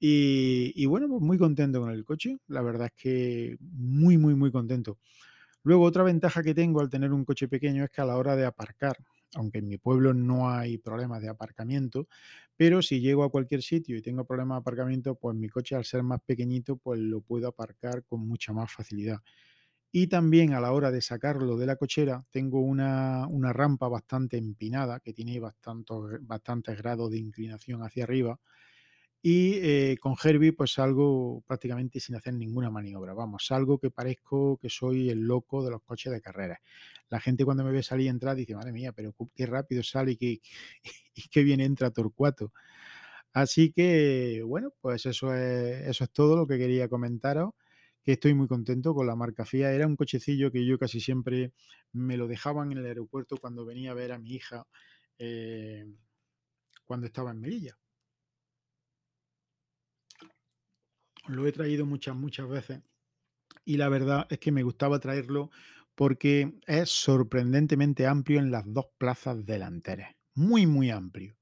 y, 0.00 0.84
bueno, 0.86 1.08
pues 1.08 1.22
muy 1.22 1.38
contento 1.38 1.80
con 1.80 1.90
el 1.90 2.04
coche. 2.04 2.38
La 2.48 2.62
verdad 2.62 2.86
es 2.88 2.92
que 3.02 3.56
muy, 3.60 4.18
muy, 4.18 4.34
muy 4.34 4.50
contento. 4.52 4.98
Luego, 5.62 5.84
otra 5.84 6.02
ventaja 6.02 6.42
que 6.42 6.54
tengo 6.54 6.80
al 6.80 6.90
tener 6.90 7.12
un 7.12 7.24
coche 7.24 7.48
pequeño 7.48 7.84
es 7.84 7.90
que 7.90 8.00
a 8.02 8.04
la 8.04 8.16
hora 8.16 8.36
de 8.36 8.44
aparcar 8.46 8.96
aunque 9.36 9.58
en 9.58 9.66
mi 9.66 9.78
pueblo 9.78 10.14
no 10.14 10.48
hay 10.50 10.78
problemas 10.78 11.20
de 11.20 11.28
aparcamiento, 11.28 12.06
pero 12.56 12.82
si 12.82 13.00
llego 13.00 13.24
a 13.24 13.30
cualquier 13.32 13.62
sitio 13.62 13.96
y 13.96 14.02
tengo 14.02 14.24
problemas 14.24 14.56
de 14.58 14.60
aparcamiento, 14.60 15.16
pues 15.16 15.36
mi 15.36 15.48
coche 15.48 15.74
al 15.74 15.84
ser 15.84 16.04
más 16.04 16.20
pequeñito, 16.24 16.76
pues 16.76 17.00
lo 17.00 17.20
puedo 17.20 17.48
aparcar 17.48 18.04
con 18.04 18.20
mucha 18.28 18.52
más 18.52 18.70
facilidad. 18.72 19.18
Y 19.92 20.08
también 20.08 20.54
a 20.54 20.60
la 20.60 20.72
hora 20.72 20.90
de 20.90 21.00
sacarlo 21.00 21.56
de 21.56 21.66
la 21.66 21.76
cochera, 21.76 22.24
tengo 22.30 22.60
una, 22.60 23.26
una 23.28 23.52
rampa 23.52 23.88
bastante 23.88 24.36
empinada, 24.36 25.00
que 25.00 25.12
tiene 25.12 25.38
bastantes, 25.40 25.96
bastantes 26.22 26.76
grados 26.78 27.10
de 27.12 27.18
inclinación 27.18 27.82
hacia 27.82 28.04
arriba, 28.04 28.40
y 29.26 29.54
eh, 29.62 29.96
con 30.02 30.16
Herbie 30.22 30.52
pues 30.52 30.74
salgo 30.74 31.42
prácticamente 31.46 31.98
sin 31.98 32.14
hacer 32.14 32.34
ninguna 32.34 32.70
maniobra. 32.70 33.14
Vamos, 33.14 33.46
salgo 33.46 33.78
que 33.78 33.90
parezco 33.90 34.58
que 34.58 34.68
soy 34.68 35.08
el 35.08 35.20
loco 35.20 35.64
de 35.64 35.70
los 35.70 35.82
coches 35.82 36.12
de 36.12 36.20
carrera. 36.20 36.60
La 37.08 37.20
gente 37.20 37.42
cuando 37.46 37.64
me 37.64 37.72
ve 37.72 37.82
salir 37.82 38.04
y 38.04 38.08
entrar 38.10 38.36
dice, 38.36 38.54
madre 38.54 38.72
mía, 38.72 38.92
pero 38.92 39.14
qué 39.34 39.46
rápido 39.46 39.82
sale 39.82 40.12
y 40.12 40.16
qué, 40.18 40.42
y 41.14 41.42
bien 41.42 41.60
entra 41.60 41.90
Torcuato. 41.90 42.52
Así 43.32 43.72
que, 43.72 44.42
bueno, 44.44 44.74
pues 44.82 45.06
eso 45.06 45.34
es, 45.34 45.86
eso 45.88 46.04
es 46.04 46.10
todo 46.10 46.36
lo 46.36 46.46
que 46.46 46.58
quería 46.58 46.88
comentaros, 46.90 47.54
que 48.02 48.12
estoy 48.12 48.34
muy 48.34 48.46
contento 48.46 48.94
con 48.94 49.06
la 49.06 49.16
marca 49.16 49.46
FIA. 49.46 49.72
Era 49.72 49.86
un 49.86 49.96
cochecillo 49.96 50.52
que 50.52 50.66
yo 50.66 50.78
casi 50.78 51.00
siempre 51.00 51.54
me 51.92 52.18
lo 52.18 52.28
dejaban 52.28 52.72
en 52.72 52.78
el 52.78 52.86
aeropuerto 52.86 53.38
cuando 53.38 53.64
venía 53.64 53.92
a 53.92 53.94
ver 53.94 54.12
a 54.12 54.18
mi 54.18 54.34
hija 54.34 54.66
eh, 55.18 55.86
cuando 56.84 57.06
estaba 57.06 57.30
en 57.30 57.40
Melilla. 57.40 57.78
Lo 61.26 61.46
he 61.46 61.52
traído 61.52 61.86
muchas, 61.86 62.14
muchas 62.14 62.48
veces 62.48 62.82
y 63.64 63.76
la 63.76 63.88
verdad 63.88 64.26
es 64.30 64.38
que 64.38 64.52
me 64.52 64.62
gustaba 64.62 64.98
traerlo 64.98 65.50
porque 65.94 66.58
es 66.66 66.90
sorprendentemente 66.90 68.06
amplio 68.06 68.40
en 68.40 68.50
las 68.50 68.64
dos 68.66 68.86
plazas 68.98 69.44
delanteras. 69.46 70.14
Muy, 70.34 70.66
muy 70.66 70.90
amplio. 70.90 71.36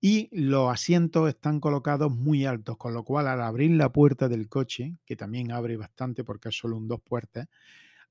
Y 0.00 0.28
los 0.32 0.72
asientos 0.72 1.28
están 1.28 1.60
colocados 1.60 2.10
muy 2.10 2.46
altos, 2.46 2.76
con 2.78 2.94
lo 2.94 3.04
cual 3.04 3.28
al 3.28 3.42
abrir 3.42 3.70
la 3.72 3.92
puerta 3.92 4.28
del 4.28 4.48
coche, 4.48 4.96
que 5.04 5.14
también 5.14 5.52
abre 5.52 5.76
bastante 5.76 6.24
porque 6.24 6.48
es 6.48 6.56
solo 6.56 6.76
un 6.76 6.88
dos 6.88 7.00
puertas, 7.02 7.48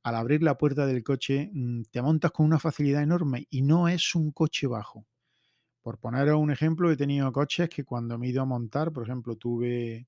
al 0.04 0.15
abrir 0.15 0.43
la 0.43 0.58
puerta 0.58 0.86
del 0.86 1.04
coche 1.04 1.49
mm, 1.52 1.84
te 1.91 2.02
montas 2.02 2.32
con 2.32 2.45
una 2.45 2.60
facilidad 2.60 3.04
enorme 3.04 3.47
y 3.49 3.63
no 3.63 3.88
es 3.88 4.15
un 4.15 4.32
coche 4.32 4.67
bajo. 4.67 5.06
Por 5.82 5.97
poneros 5.97 6.39
un 6.39 6.52
ejemplo, 6.52 6.91
he 6.91 6.97
tenido 6.97 7.32
coches 7.34 7.69
que 7.69 7.84
cuando 7.84 8.17
me 8.17 8.28
he 8.28 8.30
ido 8.30 8.43
a 8.43 8.45
montar, 8.45 8.91
por 8.93 9.04
ejemplo, 9.04 9.36
tuve 9.36 10.08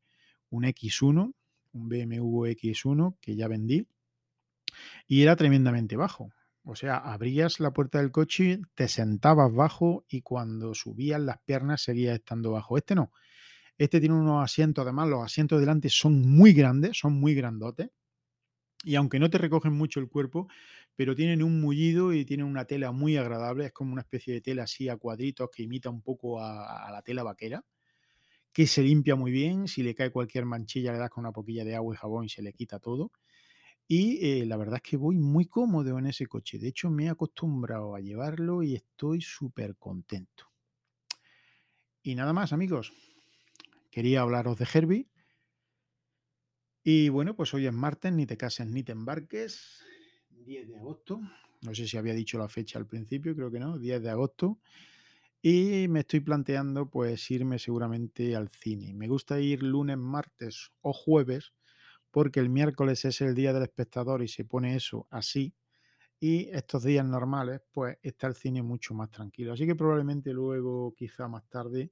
un 0.52 0.66
X1, 0.66 1.34
un 1.74 1.90
BMW 1.90 2.46
X1 2.52 3.18
que 3.20 3.36
ya 3.36 3.48
vendí, 3.48 3.88
y 5.08 5.24
era 5.24 5.36
tremendamente 5.36 5.98
bajo. 5.98 6.32
O 6.64 6.76
sea, 6.76 6.98
abrías 6.98 7.60
la 7.60 7.74
puerta 7.74 8.00
del 8.00 8.12
coche, 8.12 8.60
te 8.76 8.88
sentabas 8.88 9.52
bajo 9.52 10.06
y 10.08 10.22
cuando 10.22 10.76
subías 10.76 11.20
las 11.20 11.40
piernas 11.40 11.82
seguías 11.82 12.16
estando 12.16 12.52
bajo. 12.52 12.78
Este 12.78 12.94
no. 12.94 13.12
Este 13.78 14.00
tiene 14.00 14.16
unos 14.16 14.44
asientos, 14.44 14.84
además 14.84 15.10
los 15.10 15.24
asientos 15.24 15.60
delante 15.60 15.90
son 15.90 16.22
muy 16.22 16.54
grandes, 16.54 17.00
son 17.00 17.14
muy 17.20 17.34
grandotes. 17.34 17.90
Y 18.84 18.96
aunque 18.96 19.20
no 19.20 19.30
te 19.30 19.38
recogen 19.38 19.74
mucho 19.74 20.00
el 20.00 20.10
cuerpo, 20.10 20.48
pero 20.96 21.16
tienen 21.16 21.44
un 21.44 21.62
mullido 21.62 22.14
y 22.14 22.26
tienen 22.26 22.46
una 22.46 22.66
tela 22.66 22.92
muy 22.92 23.18
agradable. 23.18 23.66
Es 23.66 23.72
como 23.74 23.94
una 23.94 24.02
especie 24.02 24.34
de 24.34 24.42
tela 24.42 24.64
así 24.64 24.90
a 24.90 24.98
cuadritos 24.98 25.50
que 25.52 25.64
imita 25.64 25.90
un 25.90 26.02
poco 26.02 26.42
a, 26.42 26.88
a 26.88 26.92
la 26.92 27.02
tela 27.02 27.24
vaquera 27.24 27.64
que 28.54 28.68
se 28.68 28.84
limpia 28.84 29.16
muy 29.16 29.32
bien, 29.32 29.68
si 29.68 29.84
le 29.84 29.96
cae 29.96 30.12
cualquier 30.12 30.46
manchilla 30.46 30.92
le 30.92 31.00
das 31.00 31.10
con 31.10 31.24
una 31.24 31.32
poquilla 31.32 31.64
de 31.64 31.76
agua 31.76 31.96
y 31.96 31.98
jabón 31.98 32.26
y 32.26 32.30
se 32.30 32.42
le 32.42 32.54
quita 32.54 32.80
todo. 32.80 33.12
Y 33.88 34.26
eh, 34.26 34.46
la 34.46 34.58
verdad 34.58 34.78
es 34.78 34.90
que 34.90 34.98
voy 34.98 35.18
muy 35.18 35.46
cómodo 35.46 35.98
en 35.98 36.06
ese 36.06 36.26
coche. 36.28 36.60
De 36.60 36.70
hecho, 36.70 36.90
me 36.90 37.06
he 37.06 37.10
acostumbrado 37.10 37.96
a 37.96 38.00
llevarlo 38.00 38.64
y 38.64 38.76
estoy 38.76 39.22
súper 39.22 39.76
contento. 39.76 40.52
Y 42.04 42.16
nada 42.16 42.34
más, 42.34 42.54
amigos. 42.54 42.94
Quería 43.90 44.22
hablaros 44.22 44.58
de 44.58 44.68
Herbie. 44.74 45.10
Y 46.84 47.10
bueno, 47.10 47.36
pues 47.36 47.54
hoy 47.54 47.68
es 47.68 47.74
martes, 47.74 48.14
ni 48.14 48.26
te 48.26 48.38
cases 48.38 48.68
ni 48.68 48.84
te 48.84 48.94
embarques. 48.94 49.84
10 50.30 50.68
de 50.70 50.78
agosto. 50.78 51.20
No 51.62 51.76
sé 51.76 51.88
si 51.88 51.98
había 51.98 52.14
dicho 52.14 52.40
la 52.40 52.48
fecha 52.48 52.80
al 52.80 52.88
principio, 52.88 53.36
creo 53.36 53.52
que 53.52 53.60
no. 53.60 53.78
10 53.78 54.02
de 54.02 54.10
agosto. 54.10 54.60
Y 55.42 55.88
me 55.90 56.02
estoy 56.02 56.20
planteando 56.20 56.90
pues 56.90 57.30
irme 57.32 57.58
seguramente 57.60 58.36
al 58.36 58.50
cine. 58.50 58.94
Me 58.94 59.08
gusta 59.08 59.40
ir 59.40 59.64
lunes, 59.64 59.98
martes 59.98 60.72
o 60.82 60.94
jueves 60.94 61.54
porque 62.12 62.40
el 62.42 62.50
miércoles 62.50 63.06
es 63.06 63.22
el 63.22 63.36
día 63.36 63.54
del 63.54 63.64
espectador 63.64 64.24
y 64.24 64.28
se 64.30 64.46
pone 64.46 64.76
eso 64.76 65.08
así. 65.12 65.56
Y 66.20 66.50
estos 66.52 66.84
días 66.84 67.06
normales 67.06 67.62
pues 67.74 67.98
está 68.04 68.28
el 68.28 68.36
cine 68.36 68.64
mucho 68.64 68.94
más 68.96 69.12
tranquilo. 69.12 69.54
Así 69.54 69.66
que 69.68 69.76
probablemente 69.76 70.34
luego, 70.34 70.94
quizá 70.96 71.28
más 71.30 71.48
tarde, 71.50 71.92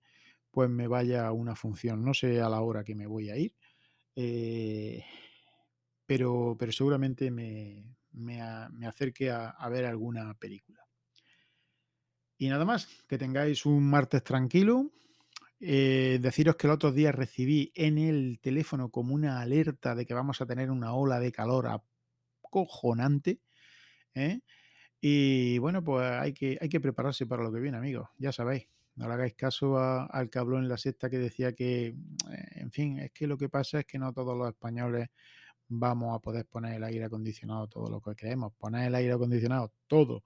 pues 0.52 0.70
me 0.70 0.88
vaya 0.88 1.28
a 1.28 1.34
una 1.34 1.56
función. 1.56 2.04
No 2.04 2.14
sé 2.16 2.42
a 2.42 2.50
la 2.50 2.62
hora 2.62 2.84
que 2.84 2.96
me 2.96 3.08
voy 3.08 3.30
a 3.32 3.38
ir. 3.38 3.56
Eh, 4.16 5.04
pero, 6.06 6.56
pero 6.58 6.72
seguramente 6.72 7.30
me, 7.32 7.96
me, 8.12 8.42
me 8.72 8.88
acerque 8.88 9.30
a, 9.32 9.50
a 9.50 9.70
ver 9.70 9.86
alguna 9.86 10.34
película. 10.36 10.89
Y 12.42 12.48
nada 12.48 12.64
más, 12.64 12.88
que 13.08 13.18
tengáis 13.18 13.66
un 13.66 13.84
martes 13.90 14.24
tranquilo. 14.24 14.90
Eh, 15.60 16.20
deciros 16.22 16.56
que 16.56 16.68
el 16.68 16.72
otro 16.72 16.94
día 16.94 17.12
recibí 17.12 17.70
en 17.76 17.98
el 17.98 18.40
teléfono 18.42 18.90
como 18.90 19.14
una 19.14 19.42
alerta 19.42 19.94
de 19.94 20.06
que 20.06 20.14
vamos 20.14 20.40
a 20.40 20.46
tener 20.46 20.72
una 20.72 20.94
ola 20.94 21.20
de 21.20 21.34
calor 21.34 21.68
acojonante. 21.68 23.42
¿eh? 24.16 24.40
Y 25.02 25.58
bueno, 25.58 25.84
pues 25.84 26.10
hay 26.10 26.34
que, 26.34 26.58
hay 26.62 26.70
que 26.70 26.80
prepararse 26.80 27.26
para 27.26 27.44
lo 27.44 27.52
que 27.52 27.60
viene, 27.60 27.78
amigos. 27.78 28.08
Ya 28.18 28.32
sabéis, 28.32 28.70
no 28.96 29.10
le 29.10 29.16
hagáis 29.16 29.34
caso 29.34 29.78
al 29.78 30.30
habló 30.34 30.60
en 30.60 30.70
la 30.70 30.78
sexta 30.78 31.10
que 31.10 31.20
decía 31.20 31.52
que, 31.52 31.88
eh, 31.88 31.96
en 32.56 32.72
fin, 32.72 33.00
es 33.00 33.12
que 33.12 33.28
lo 33.28 33.38
que 33.38 33.50
pasa 33.50 33.82
es 33.82 33.86
que 33.86 34.00
no 34.00 34.14
todos 34.14 34.38
los 34.38 34.48
españoles 34.48 35.10
vamos 35.68 36.16
a 36.16 36.20
poder 36.20 36.46
poner 36.46 36.76
el 36.76 36.86
aire 36.86 37.04
acondicionado 37.04 37.68
todo 37.68 37.90
lo 37.90 38.00
que 38.00 38.16
queremos. 38.16 38.54
Poner 38.54 38.88
el 38.88 38.96
aire 38.96 39.12
acondicionado 39.12 39.74
todo 39.88 40.24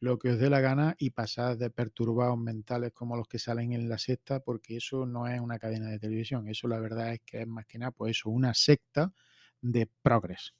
lo 0.00 0.18
que 0.18 0.30
os 0.30 0.38
dé 0.38 0.48
la 0.50 0.60
gana 0.60 0.94
y 0.98 1.10
pasad 1.10 1.56
de 1.58 1.70
perturbados 1.70 2.38
mentales 2.38 2.92
como 2.92 3.16
los 3.16 3.26
que 3.28 3.38
salen 3.38 3.72
en 3.72 3.88
la 3.88 3.98
secta, 3.98 4.40
porque 4.40 4.76
eso 4.76 5.06
no 5.06 5.26
es 5.26 5.40
una 5.40 5.58
cadena 5.58 5.88
de 5.90 5.98
televisión. 5.98 6.48
Eso 6.48 6.68
la 6.68 6.78
verdad 6.80 7.12
es 7.14 7.20
que 7.24 7.42
es 7.42 7.46
más 7.48 7.66
que 7.66 7.78
nada, 7.78 7.90
pues 7.92 8.12
eso, 8.18 8.30
una 8.30 8.54
secta 8.54 9.12
de 9.60 9.88
progres. 10.02 10.54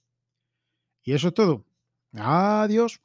Y 1.04 1.12
eso 1.12 1.28
es 1.28 1.34
todo. 1.34 1.64
Adiós. 2.12 3.00